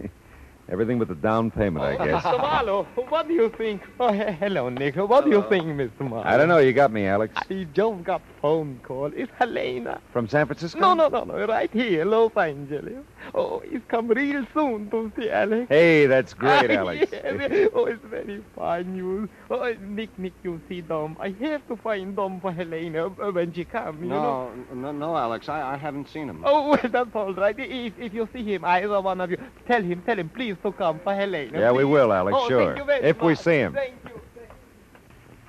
Everything 0.68 0.98
but 0.98 1.08
the 1.08 1.14
down 1.16 1.50
payment, 1.50 1.84
I 1.84 1.96
guess. 2.06 2.22
Mr. 2.22 2.38
Marlowe, 2.38 2.84
what 3.08 3.26
do 3.28 3.34
you 3.34 3.50
think? 3.50 3.82
Oh, 4.00 4.12
he- 4.12 4.20
hello, 4.32 4.68
Nick. 4.70 4.94
What 4.96 5.24
do 5.24 5.30
you 5.30 5.44
think, 5.48 5.64
Mr. 5.66 6.08
Marlowe? 6.08 6.22
I 6.24 6.36
don't 6.38 6.48
know. 6.48 6.58
You 6.58 6.72
got 6.72 6.92
me, 6.92 7.04
Alex. 7.06 7.34
I 7.36 7.64
just 7.64 8.04
got 8.04 8.22
phone 8.42 8.80
call. 8.82 9.10
It's 9.16 9.30
Helena. 9.38 10.00
From 10.12 10.28
San 10.28 10.46
Francisco? 10.46 10.80
No, 10.80 10.94
no, 10.94 11.08
no, 11.08 11.22
no. 11.24 11.46
Right 11.46 11.70
here, 11.72 12.04
Los 12.04 12.36
Angeles. 12.36 13.04
Oh, 13.34 13.60
he's 13.70 13.80
come 13.88 14.08
real 14.08 14.44
soon 14.52 14.90
to 14.90 15.10
see 15.16 15.30
Alex. 15.30 15.68
Hey, 15.68 16.06
that's 16.06 16.34
great, 16.34 16.70
Ah, 16.72 16.74
Alex. 16.80 17.10
yes. 17.12 17.70
Oh, 17.72 17.86
it's 17.86 18.04
very 18.04 18.42
fine 18.56 18.92
news. 18.94 19.28
Oh, 19.48 19.72
Nick, 19.80 20.10
Nick, 20.18 20.32
you 20.42 20.60
see 20.68 20.80
Dom. 20.80 21.16
I 21.20 21.28
have 21.40 21.66
to 21.68 21.76
find 21.76 22.16
Dom 22.16 22.40
for 22.40 22.52
Helena 22.52 23.06
uh, 23.06 23.30
when 23.30 23.52
she 23.54 23.64
comes, 23.64 24.02
you 24.02 24.08
know. 24.08 24.50
No, 24.74 24.74
no, 24.74 24.92
no, 24.92 25.16
Alex. 25.16 25.48
I, 25.48 25.74
I 25.74 25.76
haven't 25.76 26.08
seen 26.10 26.28
him. 26.28 26.42
Oh, 26.44 26.70
well, 26.70 26.80
that's 26.90 27.14
all 27.14 27.32
right. 27.32 27.54
If, 27.58 27.92
if 27.98 28.12
you 28.12 28.28
see 28.32 28.42
him, 28.42 28.64
either 28.64 29.00
one 29.00 29.20
of 29.20 29.30
you, 29.30 29.38
tell 29.68 29.80
him, 29.82 30.02
tell 30.04 30.18
him, 30.18 30.28
please, 30.28 30.56
to 30.64 30.72
come 30.72 30.98
for 30.98 31.14
Helena. 31.14 31.60
Yeah, 31.60 31.70
we 31.70 31.84
will, 31.84 32.12
Alex, 32.12 32.36
oh, 32.40 32.48
sure. 32.48 32.66
Thank 32.66 32.78
you 32.78 32.84
very 32.84 33.04
If 33.04 33.22
we 33.22 33.36
see 33.36 33.58
him. 33.58 33.72
Thank 33.72 33.94
you. 34.04 34.20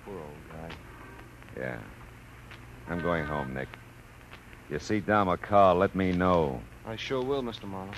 Poor 0.05 0.13
old 0.13 0.23
guy. 0.51 0.75
Yeah. 1.59 1.77
I'm 2.89 3.01
going 3.01 3.25
home, 3.25 3.53
Nick. 3.53 3.69
You 4.69 4.79
see 4.79 4.99
Dom 4.99 5.29
a 5.29 5.73
let 5.73 5.95
me 5.95 6.11
know. 6.11 6.61
I 6.85 6.95
sure 6.95 7.23
will, 7.23 7.41
Mr. 7.41 7.63
Marlowe. 7.65 7.93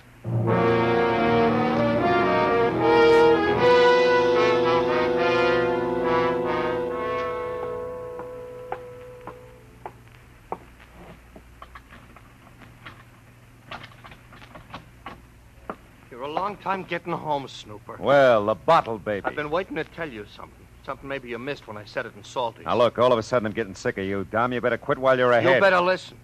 You're 16.11 16.21
a 16.21 16.27
long 16.31 16.57
time 16.57 16.83
getting 16.83 17.13
home, 17.13 17.47
Snooper. 17.47 17.97
Well, 17.99 18.45
the 18.45 18.55
bottle 18.55 18.99
baby. 18.99 19.25
I've 19.25 19.35
been 19.35 19.49
waiting 19.49 19.75
to 19.75 19.83
tell 19.83 20.09
you 20.09 20.25
something. 20.35 20.64
Something 20.85 21.09
maybe 21.09 21.29
you 21.29 21.39
missed 21.39 21.67
when 21.67 21.77
I 21.77 21.83
said 21.83 22.05
it 22.05 22.13
in 22.15 22.23
Salty. 22.23 22.63
Now, 22.63 22.77
look, 22.77 22.99
all 22.99 23.11
of 23.11 23.17
a 23.17 23.23
sudden 23.23 23.47
I'm 23.47 23.53
getting 23.53 23.73
sick 23.73 23.97
of 23.97 24.05
you, 24.05 24.23
Dom. 24.29 24.53
You 24.53 24.61
better 24.61 24.77
quit 24.77 24.99
while 24.99 25.17
you're 25.17 25.31
ahead. 25.31 25.55
You 25.55 25.59
better 25.59 25.81
listen. 25.81 26.17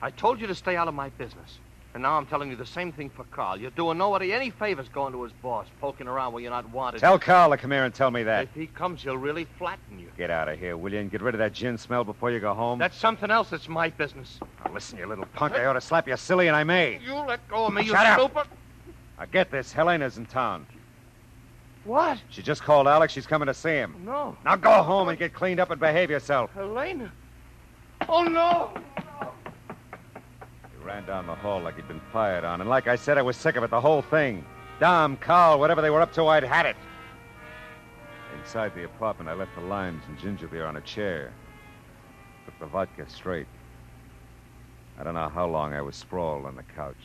I 0.00 0.10
told 0.10 0.40
you 0.40 0.46
to 0.46 0.54
stay 0.54 0.76
out 0.76 0.88
of 0.88 0.94
my 0.94 1.10
business. 1.10 1.58
And 1.92 2.02
now 2.02 2.16
I'm 2.16 2.24
telling 2.26 2.48
you 2.48 2.56
the 2.56 2.64
same 2.64 2.90
thing 2.92 3.10
for 3.10 3.24
Carl. 3.24 3.58
You're 3.58 3.70
doing 3.70 3.98
nobody 3.98 4.32
any 4.32 4.48
favors 4.50 4.88
going 4.88 5.12
to 5.12 5.22
his 5.24 5.32
boss, 5.42 5.66
poking 5.80 6.06
around 6.06 6.32
where 6.32 6.42
you're 6.42 6.50
not 6.50 6.70
wanted. 6.70 7.00
Tell 7.00 7.18
Carl 7.18 7.50
to 7.50 7.56
come 7.58 7.70
here 7.70 7.84
and 7.84 7.92
tell 7.92 8.10
me 8.10 8.22
that. 8.22 8.44
If 8.44 8.54
he 8.54 8.66
comes, 8.66 9.02
he'll 9.02 9.18
really 9.18 9.46
flatten 9.58 9.98
you. 9.98 10.08
Get 10.16 10.30
out 10.30 10.48
of 10.48 10.58
here, 10.58 10.76
will 10.76 10.92
you, 10.92 11.00
and 11.00 11.10
get 11.10 11.20
rid 11.20 11.34
of 11.34 11.38
that 11.40 11.52
gin 11.52 11.76
smell 11.76 12.04
before 12.04 12.30
you 12.30 12.40
go 12.40 12.54
home? 12.54 12.78
That's 12.78 12.96
something 12.96 13.30
else 13.30 13.50
that's 13.50 13.68
my 13.68 13.90
business. 13.90 14.38
Now, 14.64 14.72
listen, 14.72 14.98
you 14.98 15.06
little 15.06 15.26
punk. 15.34 15.54
I 15.54 15.66
ought 15.66 15.74
to 15.74 15.80
slap 15.80 16.08
you 16.08 16.16
silly, 16.16 16.46
and 16.46 16.56
I 16.56 16.64
may. 16.64 16.98
You 17.04 17.14
let 17.14 17.46
go 17.48 17.66
of 17.66 17.74
me, 17.74 17.82
you 17.82 17.92
Shut 17.92 18.06
up. 18.06 18.18
snooper. 18.18 18.44
Now, 19.18 19.24
get 19.26 19.50
this. 19.50 19.72
Helena's 19.72 20.16
in 20.16 20.26
town. 20.26 20.66
What? 21.88 22.18
She 22.28 22.42
just 22.42 22.62
called 22.62 22.86
Alex. 22.86 23.14
She's 23.14 23.26
coming 23.26 23.46
to 23.46 23.54
see 23.54 23.70
him. 23.70 23.94
No. 24.04 24.36
Now, 24.44 24.56
go 24.56 24.82
home 24.82 25.08
and 25.08 25.18
get 25.18 25.32
cleaned 25.32 25.58
up 25.58 25.70
and 25.70 25.80
behave 25.80 26.10
yourself. 26.10 26.52
Helena. 26.52 27.10
Oh, 28.06 28.24
no. 28.24 28.74
He 30.70 30.84
ran 30.84 31.06
down 31.06 31.26
the 31.26 31.34
hall 31.34 31.62
like 31.62 31.76
he'd 31.76 31.88
been 31.88 32.02
fired 32.12 32.44
on, 32.44 32.60
and 32.60 32.68
like 32.68 32.88
I 32.88 32.96
said, 32.96 33.16
I 33.16 33.22
was 33.22 33.38
sick 33.38 33.56
of 33.56 33.64
it, 33.64 33.70
the 33.70 33.80
whole 33.80 34.02
thing. 34.02 34.44
Dom, 34.78 35.16
Carl, 35.16 35.58
whatever 35.58 35.80
they 35.80 35.88
were 35.88 36.02
up 36.02 36.12
to, 36.12 36.26
I'd 36.26 36.44
had 36.44 36.66
it. 36.66 36.76
Inside 38.38 38.74
the 38.74 38.84
apartment, 38.84 39.30
I 39.30 39.32
left 39.32 39.54
the 39.54 39.62
limes 39.62 40.02
and 40.08 40.18
ginger 40.18 40.46
beer 40.46 40.66
on 40.66 40.76
a 40.76 40.82
chair. 40.82 41.32
Took 42.44 42.58
the 42.60 42.66
vodka 42.66 43.06
straight. 43.08 43.46
I 44.98 45.04
don't 45.04 45.14
know 45.14 45.30
how 45.30 45.46
long 45.46 45.72
I 45.72 45.80
was 45.80 45.96
sprawled 45.96 46.44
on 46.44 46.54
the 46.54 46.64
couch. 46.64 46.96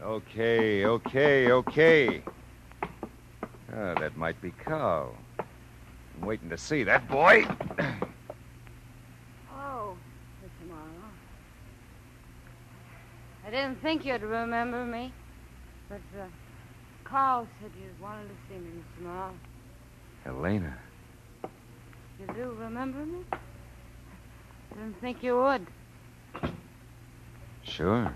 Okay, 0.00 0.84
okay, 0.84 1.50
okay. 1.50 2.22
Ah, 3.74 3.94
that 3.98 4.16
might 4.16 4.40
be 4.40 4.52
Carl. 4.52 5.12
I'm 5.38 6.26
waiting 6.26 6.48
to 6.50 6.58
see 6.58 6.84
that 6.84 7.08
boy. 7.08 7.44
Oh, 9.60 9.96
Mr. 10.42 10.68
Marlowe. 10.68 11.12
I 13.46 13.50
didn't 13.50 13.82
think 13.82 14.04
you'd 14.04 14.22
remember 14.22 14.84
me, 14.84 15.12
but 15.88 16.00
uh, 16.18 16.24
Carl 17.04 17.46
said 17.60 17.70
you 17.76 17.88
wanted 18.02 18.28
to 18.28 18.34
see 18.48 18.58
me, 18.58 18.70
Mr. 18.70 19.04
Marlowe. 19.04 19.34
Helena. 20.24 20.78
You 22.20 22.34
do 22.34 22.56
remember 22.58 23.04
me? 23.04 23.18
Didn't 24.74 25.00
think 25.00 25.22
you 25.22 25.36
would. 25.38 25.66
Sure. 27.62 28.14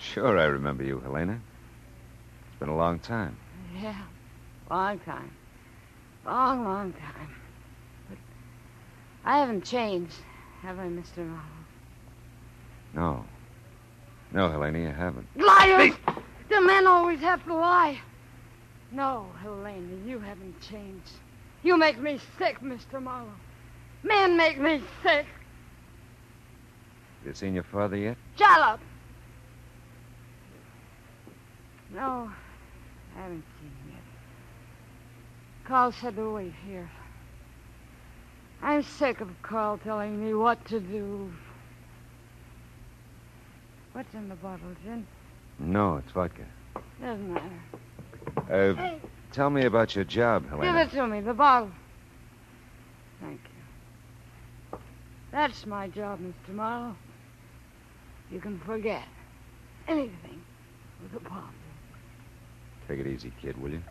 Sure, 0.00 0.38
I 0.38 0.44
remember 0.44 0.82
you, 0.82 0.98
Helena. 1.00 1.34
It's 1.34 2.58
been 2.58 2.70
a 2.70 2.76
long 2.76 2.98
time. 2.98 3.36
Yeah, 3.80 4.02
long 4.70 4.98
time. 5.00 5.30
Long, 6.24 6.64
long 6.64 6.92
time. 6.94 7.34
But 8.08 8.18
I 9.24 9.38
haven't 9.38 9.64
changed, 9.64 10.16
have 10.62 10.78
I, 10.78 10.86
Mr. 10.86 11.18
Marlowe? 11.18 11.42
No. 12.94 13.24
No, 14.32 14.50
Helena, 14.50 14.78
you 14.78 14.88
haven't. 14.88 15.26
Liars! 15.36 15.94
The 16.48 16.60
men 16.62 16.86
always 16.86 17.20
have 17.20 17.44
to 17.44 17.54
lie. 17.54 18.00
No, 18.92 19.26
Helena, 19.42 19.96
you 20.06 20.18
haven't 20.18 20.60
changed. 20.60 21.12
You 21.62 21.76
make 21.76 21.98
me 21.98 22.18
sick, 22.38 22.60
Mr. 22.60 23.02
Marlowe. 23.02 23.28
Men 24.02 24.36
make 24.36 24.58
me 24.58 24.82
sick. 25.02 25.26
Have 27.18 27.26
you 27.26 27.34
seen 27.34 27.54
your 27.54 27.64
father 27.64 27.96
yet? 27.96 28.16
Shut 28.36 28.60
up. 28.60 28.80
No, 31.94 32.30
I 33.16 33.22
haven't 33.22 33.44
seen 33.60 33.68
him 33.70 33.92
yet. 33.94 34.02
Carl 35.66 35.92
said 35.92 36.16
to 36.16 36.30
wait 36.34 36.52
here. 36.66 36.90
I'm 38.62 38.82
sick 38.82 39.20
of 39.20 39.28
Carl 39.42 39.78
telling 39.78 40.24
me 40.24 40.34
what 40.34 40.64
to 40.66 40.80
do. 40.80 41.32
What's 43.92 44.12
in 44.14 44.28
the 44.28 44.34
bottle, 44.36 44.68
Jim? 44.84 45.06
No, 45.58 45.96
it's 45.96 46.12
vodka. 46.12 46.44
Doesn't 47.00 47.32
matter. 47.32 47.60
Uh, 48.50 48.74
Hey, 48.74 49.00
tell 49.32 49.50
me 49.50 49.64
about 49.64 49.94
your 49.96 50.04
job, 50.04 50.44
give 50.60 50.76
it 50.76 50.90
to 50.90 51.06
me, 51.06 51.20
the 51.20 51.34
bottle. 51.34 51.70
Thank 53.20 53.40
you. 54.72 54.78
That's 55.32 55.66
my 55.66 55.88
job, 55.88 56.20
Mr. 56.20 56.54
Marlowe. 56.54 56.96
You 58.30 58.40
can 58.40 58.58
forget 58.60 59.04
anything 59.88 60.40
with 61.02 61.20
a 61.20 61.28
bomb. 61.28 61.52
Take 62.90 62.98
it 62.98 63.06
easy, 63.06 63.32
kid, 63.40 63.56
will 63.62 63.70
you? 63.70 63.82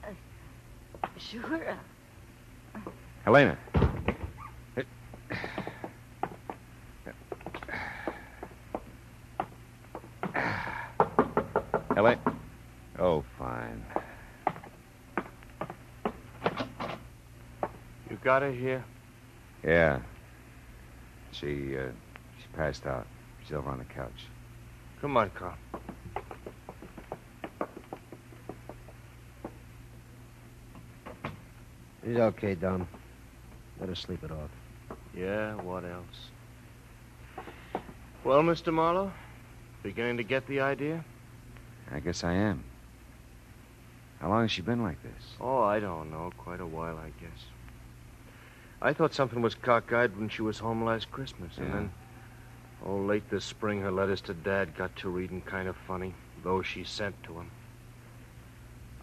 Sure. 1.17 1.77
Helena. 3.23 3.57
Helena. 11.95 12.19
Oh, 12.99 13.23
fine. 13.37 13.85
You 18.09 18.17
got 18.21 18.41
her 18.41 18.51
here? 18.51 18.83
Yeah. 19.63 19.99
She, 21.31 21.77
uh, 21.77 21.83
she 22.37 22.47
passed 22.53 22.85
out. 22.85 23.07
She's 23.41 23.53
over 23.53 23.69
on 23.69 23.77
the 23.77 23.85
couch. 23.85 24.25
Come 24.99 25.15
on, 25.15 25.29
Carl. 25.29 25.55
He's 32.05 32.17
okay, 32.17 32.55
Dom. 32.55 32.87
Let 33.79 33.89
her 33.89 33.95
sleep 33.95 34.23
it 34.23 34.31
off. 34.31 34.49
Yeah, 35.15 35.55
what 35.55 35.83
else? 35.83 37.45
Well, 38.23 38.41
Mr. 38.41 38.73
Marlowe, 38.73 39.11
beginning 39.83 40.17
to 40.17 40.23
get 40.23 40.47
the 40.47 40.59
idea? 40.59 41.03
I 41.91 41.99
guess 41.99 42.23
I 42.23 42.33
am. 42.33 42.63
How 44.19 44.29
long 44.29 44.41
has 44.41 44.51
she 44.51 44.61
been 44.61 44.83
like 44.83 45.01
this? 45.01 45.23
Oh, 45.39 45.61
I 45.63 45.79
don't 45.79 46.11
know. 46.11 46.31
Quite 46.37 46.59
a 46.59 46.65
while, 46.65 46.97
I 46.97 47.09
guess. 47.21 47.45
I 48.81 48.93
thought 48.93 49.13
something 49.13 49.41
was 49.41 49.55
cockeyed 49.55 50.17
when 50.17 50.29
she 50.29 50.41
was 50.41 50.59
home 50.59 50.83
last 50.83 51.11
Christmas, 51.11 51.57
and 51.57 51.73
then, 51.73 51.91
oh, 52.85 52.97
late 52.97 53.29
this 53.29 53.43
spring, 53.43 53.81
her 53.81 53.91
letters 53.91 54.21
to 54.21 54.33
Dad 54.33 54.75
got 54.75 54.95
to 54.97 55.09
reading 55.09 55.41
kind 55.41 55.67
of 55.67 55.75
funny, 55.87 56.13
those 56.43 56.65
she 56.65 56.83
sent 56.83 57.21
to 57.23 57.33
him. 57.33 57.51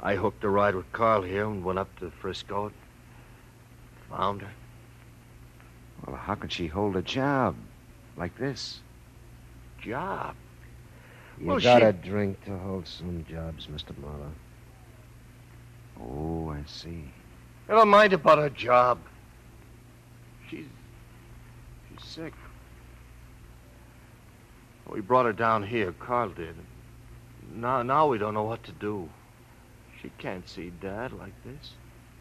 I 0.01 0.15
hooked 0.17 0.45
a 0.45 0.49
ride 0.49 0.75
with 0.75 0.93
Carl 0.93 1.23
here 1.23 1.47
and 1.47 1.65
went 1.65 1.79
up 1.79 1.99
to 2.01 2.11
Frisco. 2.11 2.73
Found 4.17 4.41
her. 4.43 4.51
Well, 6.07 6.17
how 6.17 6.35
can 6.37 6.49
she 6.49 6.67
hold 6.69 6.97
a 6.97 7.03
job 7.03 7.55
like 8.17 8.37
this? 8.39 8.81
Job? 9.81 10.35
You 11.39 11.49
Well, 11.49 11.61
gotta 11.61 11.95
she- 12.03 12.09
drink 12.09 12.43
to 12.47 12.57
hold 12.57 12.87
some 12.89 13.27
jobs, 13.29 13.67
Mr. 13.67 13.97
Marlowe. 13.99 14.33
Oh, 16.01 16.51
I 16.51 16.63
see. 16.67 17.05
Never 17.69 17.85
mind 17.85 18.13
about 18.15 18.39
her 18.39 18.51
job. 18.51 18.99
She's. 20.49 20.67
She's 21.91 22.07
sick. 22.09 22.33
We 24.89 25.01
brought 25.01 25.27
her 25.27 25.33
down 25.33 25.63
here. 25.65 25.93
Carl 25.93 26.31
did. 26.31 26.55
Now, 27.53 27.83
now 27.83 28.07
we 28.07 28.19
don't 28.19 28.35
know 28.35 28.45
what 28.45 28.63
to 28.65 28.73
do. 28.73 29.09
She 30.01 30.11
can't 30.19 30.49
see 30.49 30.71
Dad 30.81 31.13
like 31.13 31.33
this. 31.45 31.73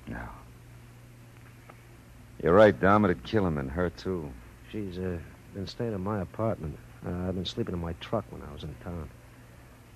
No. 0.07 0.27
You're 2.43 2.53
right, 2.53 2.79
Dom. 2.79 3.05
It'd 3.05 3.23
kill 3.23 3.45
him 3.45 3.57
and 3.57 3.69
her, 3.71 3.89
too. 3.89 4.31
She's 4.71 4.97
uh, 4.97 5.17
been 5.53 5.67
staying 5.67 5.93
in 5.93 6.01
my 6.01 6.21
apartment. 6.21 6.77
Uh, 7.05 7.27
I've 7.27 7.35
been 7.35 7.45
sleeping 7.45 7.73
in 7.73 7.81
my 7.81 7.93
truck 7.93 8.25
when 8.29 8.41
I 8.41 8.53
was 8.53 8.63
in 8.63 8.75
town. 8.83 9.09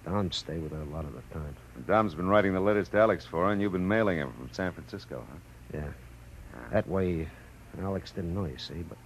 Dom 0.06 0.32
stayed 0.32 0.64
with 0.64 0.72
her 0.72 0.82
a 0.82 0.86
lot 0.86 1.06
of 1.06 1.14
the 1.14 1.22
time. 1.34 1.56
Dom's 1.88 2.16
been 2.16 2.28
writing 2.30 2.54
the 2.54 2.60
letters 2.60 2.88
to 2.90 2.98
Alex 2.98 3.26
for 3.26 3.46
her, 3.46 3.52
and 3.52 3.62
you've 3.62 3.74
been 3.74 3.88
mailing 3.88 4.20
them 4.20 4.32
from 4.38 4.50
San 4.52 4.72
Francisco, 4.72 5.24
huh? 5.30 5.38
Yeah. 5.74 5.88
That 6.72 6.88
way, 6.88 7.28
Alex 7.82 8.12
didn't 8.12 8.34
know, 8.34 8.46
you 8.46 8.58
see. 8.58 8.84
But 8.88 8.98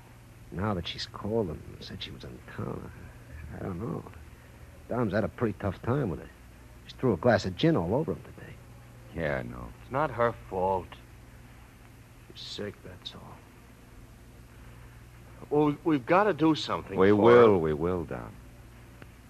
now 0.51 0.73
that 0.73 0.87
she's 0.87 1.07
called 1.07 1.49
and 1.49 1.59
said 1.79 2.01
she 2.01 2.11
was 2.11 2.23
in 2.23 2.37
town, 2.55 2.91
I, 3.53 3.59
I 3.59 3.63
don't 3.63 3.81
know. 3.81 4.03
Dom's 4.89 5.13
had 5.13 5.23
a 5.23 5.29
pretty 5.29 5.55
tough 5.59 5.81
time 5.81 6.09
with 6.09 6.19
it. 6.19 6.27
She 6.85 6.93
threw 6.99 7.13
a 7.13 7.17
glass 7.17 7.45
of 7.45 7.55
gin 7.55 7.75
all 7.75 7.95
over 7.95 8.11
him 8.11 8.21
today. 8.35 8.53
Yeah, 9.15 9.37
I 9.37 9.43
know. 9.43 9.67
It's 9.81 9.91
not 9.91 10.11
her 10.11 10.33
fault. 10.49 10.87
She's 12.33 12.43
sick, 12.43 12.73
that's 12.82 12.82
all. 12.82 12.82
Well, 15.53 15.65
we- 15.67 15.77
we've 15.83 16.05
got 16.07 16.23
to 16.23 16.33
do 16.33 16.55
something. 16.55 16.97
We 16.97 17.11
will, 17.11 17.51
her. 17.51 17.57
we 17.59 17.73
will, 17.73 18.05
Don. 18.05 18.31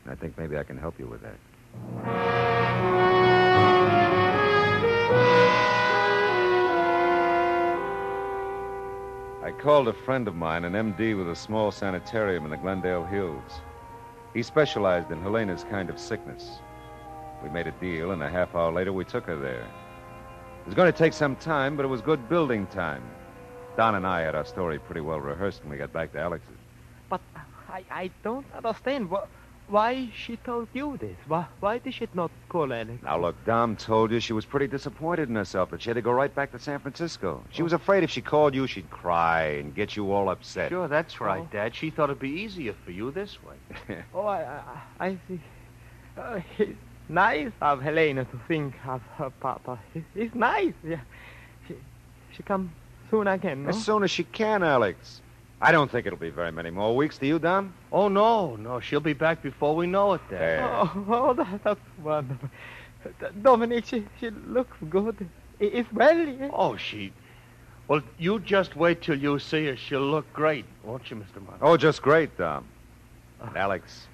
I 0.08 0.16
think 0.16 0.38
maybe 0.38 0.58
I 0.58 0.64
can 0.64 0.78
help 0.78 0.98
you 0.98 1.06
with 1.06 1.22
that. 1.22 2.44
I 9.44 9.52
called 9.52 9.90
a 9.90 9.94
friend 9.94 10.30
of 10.30 10.36
mine, 10.36 10.64
an 10.64 10.74
MD 10.76 11.14
with 11.18 11.30
a 11.30 11.36
small 11.36 11.72
sanitarium 11.72 12.46
in 12.46 12.52
the 12.52 12.58
Glendale 12.58 13.04
Hills. 13.04 13.60
He 14.34 14.42
specialized 14.44 15.12
in 15.12 15.22
Helena's 15.22 15.66
kind 15.66 15.90
of 15.90 16.00
sickness. 16.00 16.60
We 17.44 17.50
made 17.50 17.68
a 17.68 17.72
deal, 17.74 18.12
and 18.12 18.24
a 18.24 18.30
half 18.30 18.56
hour 18.56 18.72
later 18.72 18.94
we 18.94 19.04
took 19.04 19.26
her 19.26 19.36
there. 19.36 19.68
It 20.62 20.66
was 20.68 20.76
going 20.76 20.90
to 20.92 20.98
take 20.98 21.12
some 21.12 21.36
time, 21.36 21.76
but 21.76 21.84
it 21.84 21.90
was 21.90 22.00
good 22.00 22.30
building 22.30 22.66
time. 22.68 23.04
Don 23.78 23.96
and 23.96 24.06
I 24.06 24.22
had 24.22 24.36
our 24.36 24.46
story 24.46 24.80
pretty 24.80 25.02
well 25.02 25.20
rehearsed 25.20 25.62
when 25.64 25.72
we 25.72 25.78
got 25.78 25.92
back 25.92 26.12
to 26.14 26.20
Alex's. 26.20 26.50
But 27.10 27.22
I, 27.70 27.84
I 27.92 28.12
don't 28.24 28.46
understand. 28.56 29.10
Wh- 29.10 29.26
why 29.70 30.10
she 30.16 30.36
told 30.38 30.68
you 30.74 30.98
this? 30.98 31.16
Why, 31.28 31.46
why 31.62 31.78
did 31.80 31.94
she 31.94 32.08
not 32.14 32.30
call 32.50 32.72
Alex? 32.74 33.02
Now, 33.02 33.20
look, 33.20 33.36
Dom 33.46 33.76
told 33.78 34.12
you 34.12 34.20
she 34.20 34.34
was 34.34 34.46
pretty 34.46 34.68
disappointed 34.68 35.30
in 35.30 35.36
herself 35.36 35.72
that 35.72 35.82
she 35.82 35.90
had 35.90 35.96
to 35.96 36.02
go 36.02 36.12
right 36.12 36.34
back 36.36 36.52
to 36.52 36.60
San 36.60 36.80
Francisco. 36.80 37.42
She 37.50 37.64
was 37.64 37.72
afraid 37.74 38.04
if 38.04 38.12
she 38.12 38.22
called 38.22 38.54
you, 38.54 38.68
she'd 38.68 38.90
cry 38.90 39.44
and 39.44 39.74
get 39.74 39.96
you 39.96 40.12
all 40.12 40.30
upset. 40.30 40.70
Sure, 40.70 40.88
that's 40.88 41.20
right, 41.22 41.42
Oh. 41.42 41.50
Dad. 41.52 41.74
She 41.74 41.90
thought 41.90 42.10
it'd 42.10 42.20
be 42.20 42.30
easier 42.30 42.76
for 42.86 42.92
you 42.92 43.10
this 43.12 43.38
way. 43.44 44.04
Oh, 44.14 44.26
I, 44.28 44.42
I, 45.00 45.06
I 45.08 45.18
see. 45.28 45.40
Uh, 46.18 46.42
it's 46.60 46.78
nice 47.10 47.52
of 47.62 47.82
Helena 47.82 48.26
to 48.26 48.40
think 48.48 48.76
of 48.86 49.02
her 49.18 49.30
papa. 49.32 49.80
It's, 49.96 50.06
it's 50.14 50.36
nice. 50.36 50.74
Yeah. 50.84 51.00
She, 51.68 51.76
she 52.36 52.44
come 52.44 52.72
soon 53.14 53.28
again, 53.28 53.64
no? 53.64 53.70
As 53.70 53.84
soon 53.84 54.04
as 54.04 54.10
she 54.10 54.24
can, 54.24 54.64
Alex. 54.64 55.22
I 55.62 55.72
don't 55.72 55.90
think 55.90 56.08
it'll 56.08 56.18
be 56.18 56.32
very 56.32 56.52
many 56.52 56.72
more 56.72 56.96
weeks. 56.96 57.20
Do 57.20 57.28
you, 57.28 57.38
Dom? 57.38 57.74
Oh, 57.92 58.08
no, 58.08 58.56
no. 58.56 58.80
She'll 58.80 59.00
be 59.00 59.14
back 59.14 59.44
before 59.44 59.76
we 59.76 59.86
know 59.86 60.14
it, 60.14 60.22
Dad. 60.32 60.62
Oh, 60.64 61.06
oh 61.08 61.34
that, 61.36 61.64
that's 61.64 61.80
wonderful. 62.02 62.50
D- 63.20 63.26
Dominic, 63.42 63.86
she, 63.86 64.06
she 64.20 64.32
looks 64.32 64.76
good. 64.90 65.30
I- 65.62 65.64
It's 65.64 65.92
well, 65.94 66.18
yeah? 66.18 66.50
Oh, 66.52 66.76
she. 66.76 67.14
Well, 67.88 68.02
you 68.18 68.40
just 68.40 68.76
wait 68.76 69.04
till 69.04 69.18
you 69.20 69.38
see 69.38 69.68
her. 69.68 69.76
She'll 69.76 70.02
look 70.10 70.32
great, 70.34 70.66
won't 70.84 71.10
you, 71.12 71.18
Mr. 71.18 71.40
Martin? 71.46 71.60
Oh, 71.62 71.78
just 71.78 72.02
great, 72.02 72.36
Dom. 72.36 72.66
And 73.42 73.56
Alex, 73.56 74.08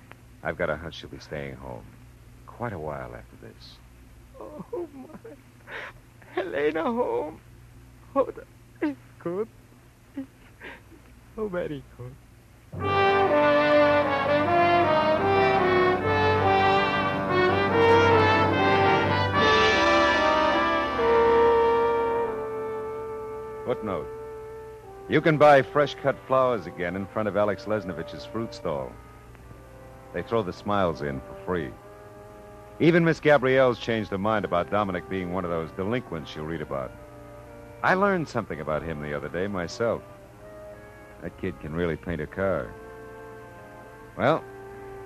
I've 0.43 0.57
got 0.57 0.69
a 0.69 0.75
hunch 0.75 0.95
she'll 0.95 1.09
be 1.09 1.19
staying 1.19 1.55
home 1.55 1.85
quite 2.47 2.73
a 2.73 2.79
while 2.79 3.15
after 3.15 3.37
this. 3.41 3.77
Oh, 4.41 4.87
my. 4.93 5.07
Helena 6.33 6.83
home. 6.83 7.39
Oh, 8.15 8.25
that, 8.25 8.37
it's 8.37 8.58
good. 9.23 9.47
Very 11.37 11.83
good. 11.97 12.15
Footnote. 23.65 24.07
You 25.07 25.21
can 25.21 25.37
buy 25.37 25.61
fresh 25.61 25.95
cut 25.95 26.15
flowers 26.27 26.65
again 26.65 26.95
in 26.95 27.05
front 27.07 27.27
of 27.27 27.37
Alex 27.37 27.65
Lesnovich's 27.65 28.25
fruit 28.25 28.53
stall. 28.53 28.91
They 30.13 30.23
throw 30.23 30.43
the 30.43 30.53
smiles 30.53 31.01
in 31.01 31.19
for 31.21 31.35
free. 31.45 31.69
Even 32.79 33.05
Miss 33.05 33.19
Gabrielle's 33.19 33.79
changed 33.79 34.09
her 34.11 34.17
mind 34.17 34.45
about 34.45 34.71
Dominic 34.71 35.09
being 35.09 35.33
one 35.33 35.45
of 35.45 35.51
those 35.51 35.71
delinquents 35.71 36.35
you'll 36.35 36.45
read 36.45 36.61
about. 36.61 36.91
I 37.81 37.93
learned 37.93 38.27
something 38.27 38.59
about 38.59 38.83
him 38.83 39.01
the 39.01 39.15
other 39.15 39.29
day 39.29 39.47
myself. 39.47 40.01
That 41.21 41.37
kid 41.39 41.59
can 41.61 41.73
really 41.73 41.95
paint 41.95 42.19
a 42.19 42.27
car. 42.27 42.73
Well, 44.17 44.43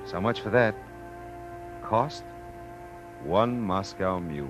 so 0.06 0.20
much 0.20 0.42
for 0.42 0.50
that. 0.50 0.76
Cost? 1.84 2.24
One 3.24 3.62
Moscow 3.62 4.20
mule. 4.20 4.50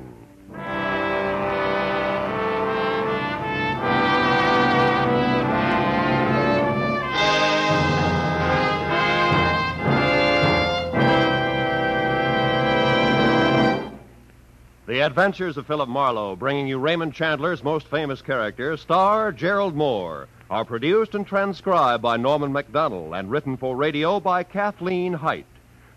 The 15.03 15.07
Adventures 15.07 15.57
of 15.57 15.67
Philip 15.67 15.89
Marlowe, 15.89 16.37
bringing 16.37 16.65
you 16.65 16.79
Raymond 16.79 17.13
Chandler's 17.13 17.61
most 17.61 17.87
famous 17.87 18.21
character, 18.21 18.77
star 18.77 19.33
Gerald 19.33 19.75
Mohr, 19.75 20.27
are 20.49 20.63
produced 20.63 21.13
and 21.13 21.27
transcribed 21.27 22.01
by 22.01 22.15
Norman 22.15 22.53
Macdonnell 22.53 23.13
and 23.13 23.29
written 23.29 23.57
for 23.57 23.75
radio 23.75 24.21
by 24.21 24.43
Kathleen 24.43 25.11
Hite. 25.11 25.45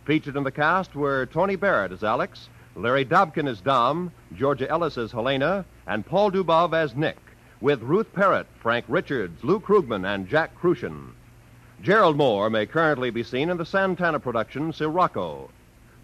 Featured 0.06 0.34
in 0.34 0.42
the 0.42 0.50
cast 0.50 0.96
were 0.96 1.26
Tony 1.26 1.54
Barrett 1.54 1.92
as 1.92 2.02
Alex, 2.02 2.48
Larry 2.74 3.04
Dobkin 3.04 3.48
as 3.48 3.60
Dom, 3.60 4.10
Georgia 4.34 4.68
Ellis 4.68 4.98
as 4.98 5.12
Helena, 5.12 5.64
and 5.86 6.04
Paul 6.04 6.32
Dubov 6.32 6.74
as 6.74 6.96
Nick, 6.96 7.18
with 7.60 7.82
Ruth 7.82 8.12
Perrott, 8.12 8.48
Frank 8.58 8.86
Richards, 8.88 9.44
Lou 9.44 9.60
Krugman, 9.60 10.04
and 10.04 10.28
Jack 10.28 10.50
Kruschen. 10.60 11.12
Gerald 11.80 12.18
Mohr 12.18 12.50
may 12.50 12.66
currently 12.66 13.10
be 13.10 13.22
seen 13.22 13.50
in 13.50 13.56
the 13.56 13.64
Santana 13.64 14.18
production 14.18 14.72
Sirocco. 14.72 15.48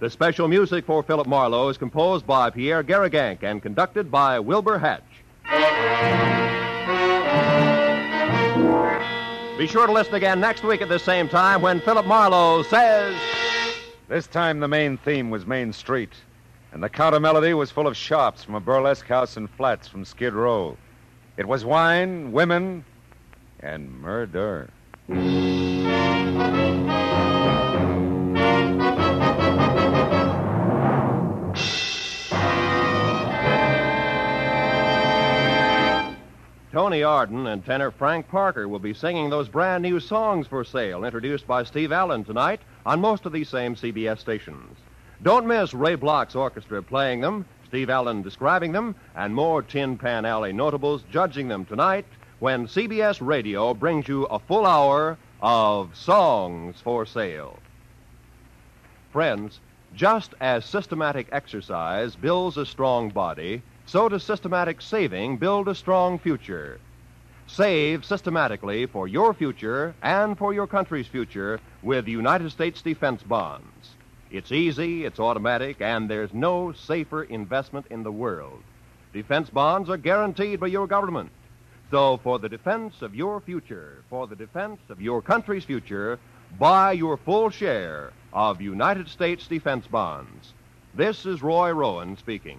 The 0.02 0.10
special 0.10 0.48
music 0.48 0.84
for 0.84 1.04
Philip 1.04 1.28
Marlowe 1.28 1.68
is 1.68 1.78
composed 1.78 2.26
by 2.26 2.50
Pierre 2.50 2.82
Garrigank 2.82 3.44
and 3.44 3.62
conducted 3.62 4.10
by 4.10 4.40
Wilbur 4.40 4.76
Hatch. 4.76 5.04
Be 9.56 9.68
sure 9.68 9.86
to 9.86 9.92
listen 9.92 10.14
again 10.14 10.40
next 10.40 10.64
week 10.64 10.82
at 10.82 10.88
the 10.88 10.98
same 10.98 11.28
time 11.28 11.62
when 11.62 11.80
Philip 11.80 12.04
Marlowe 12.04 12.64
says. 12.64 13.14
This 14.08 14.26
time 14.26 14.58
the 14.58 14.66
main 14.66 14.96
theme 14.96 15.30
was 15.30 15.46
Main 15.46 15.72
Street, 15.72 16.14
and 16.72 16.82
the 16.82 16.88
counter 16.88 17.20
melody 17.20 17.54
was 17.54 17.70
full 17.70 17.86
of 17.86 17.96
sharps 17.96 18.42
from 18.42 18.56
a 18.56 18.60
burlesque 18.60 19.06
house 19.06 19.36
and 19.36 19.48
flats 19.48 19.86
from 19.86 20.04
Skid 20.04 20.32
Row. 20.32 20.76
It 21.36 21.46
was 21.46 21.64
wine, 21.64 22.32
women, 22.32 22.84
and 23.60 23.88
murder. 24.00 24.68
Tony 36.72 37.02
Arden 37.02 37.46
and 37.48 37.62
tenor 37.62 37.90
Frank 37.90 38.28
Parker 38.28 38.66
will 38.66 38.78
be 38.78 38.94
singing 38.94 39.28
those 39.28 39.46
brand 39.46 39.82
new 39.82 40.00
songs 40.00 40.46
for 40.46 40.64
sale 40.64 41.04
introduced 41.04 41.46
by 41.46 41.62
Steve 41.64 41.92
Allen 41.92 42.24
tonight 42.24 42.62
on 42.86 42.98
most 42.98 43.26
of 43.26 43.32
these 43.32 43.50
same 43.50 43.74
CBS 43.74 44.20
stations. 44.20 44.78
Don't 45.22 45.46
miss 45.46 45.74
Ray 45.74 45.96
Bloch's 45.96 46.34
orchestra 46.34 46.82
playing 46.82 47.20
them, 47.20 47.44
Steve 47.66 47.90
Allen 47.90 48.22
describing 48.22 48.72
them, 48.72 48.94
and 49.14 49.34
more 49.34 49.60
Tin 49.60 49.98
Pan 49.98 50.24
Alley 50.24 50.54
notables 50.54 51.04
judging 51.10 51.46
them 51.46 51.66
tonight 51.66 52.06
when 52.38 52.66
CBS 52.66 53.18
Radio 53.20 53.74
brings 53.74 54.08
you 54.08 54.24
a 54.24 54.38
full 54.38 54.64
hour 54.64 55.18
of 55.42 55.94
songs 55.94 56.80
for 56.80 57.04
sale. 57.04 57.58
Friends, 59.12 59.60
just 59.94 60.32
as 60.40 60.64
systematic 60.64 61.26
exercise 61.32 62.16
builds 62.16 62.56
a 62.56 62.64
strong 62.64 63.10
body, 63.10 63.60
so 63.92 64.08
does 64.08 64.22
systematic 64.22 64.80
saving 64.80 65.36
build 65.36 65.68
a 65.68 65.74
strong 65.74 66.18
future. 66.18 66.80
Save 67.46 68.06
systematically 68.06 68.86
for 68.86 69.06
your 69.06 69.34
future 69.34 69.94
and 70.02 70.38
for 70.38 70.54
your 70.54 70.66
country's 70.66 71.06
future 71.06 71.60
with 71.82 72.08
United 72.08 72.50
States 72.50 72.80
defense 72.80 73.22
bonds. 73.22 73.90
It's 74.30 74.50
easy, 74.50 75.04
it's 75.04 75.20
automatic, 75.20 75.82
and 75.82 76.08
there's 76.08 76.32
no 76.32 76.72
safer 76.72 77.24
investment 77.24 77.84
in 77.90 78.02
the 78.02 78.10
world. 78.10 78.62
Defense 79.12 79.50
bonds 79.50 79.90
are 79.90 79.98
guaranteed 79.98 80.58
by 80.58 80.68
your 80.68 80.86
government. 80.86 81.28
So, 81.90 82.16
for 82.16 82.38
the 82.38 82.48
defense 82.48 83.02
of 83.02 83.14
your 83.14 83.42
future, 83.42 84.02
for 84.08 84.26
the 84.26 84.36
defense 84.36 84.80
of 84.88 85.02
your 85.02 85.20
country's 85.20 85.66
future, 85.66 86.18
buy 86.58 86.92
your 86.92 87.18
full 87.18 87.50
share 87.50 88.14
of 88.32 88.62
United 88.62 89.10
States 89.10 89.46
defense 89.46 89.86
bonds. 89.86 90.54
This 90.94 91.26
is 91.26 91.42
Roy 91.42 91.72
Rowan 91.72 92.16
speaking. 92.16 92.58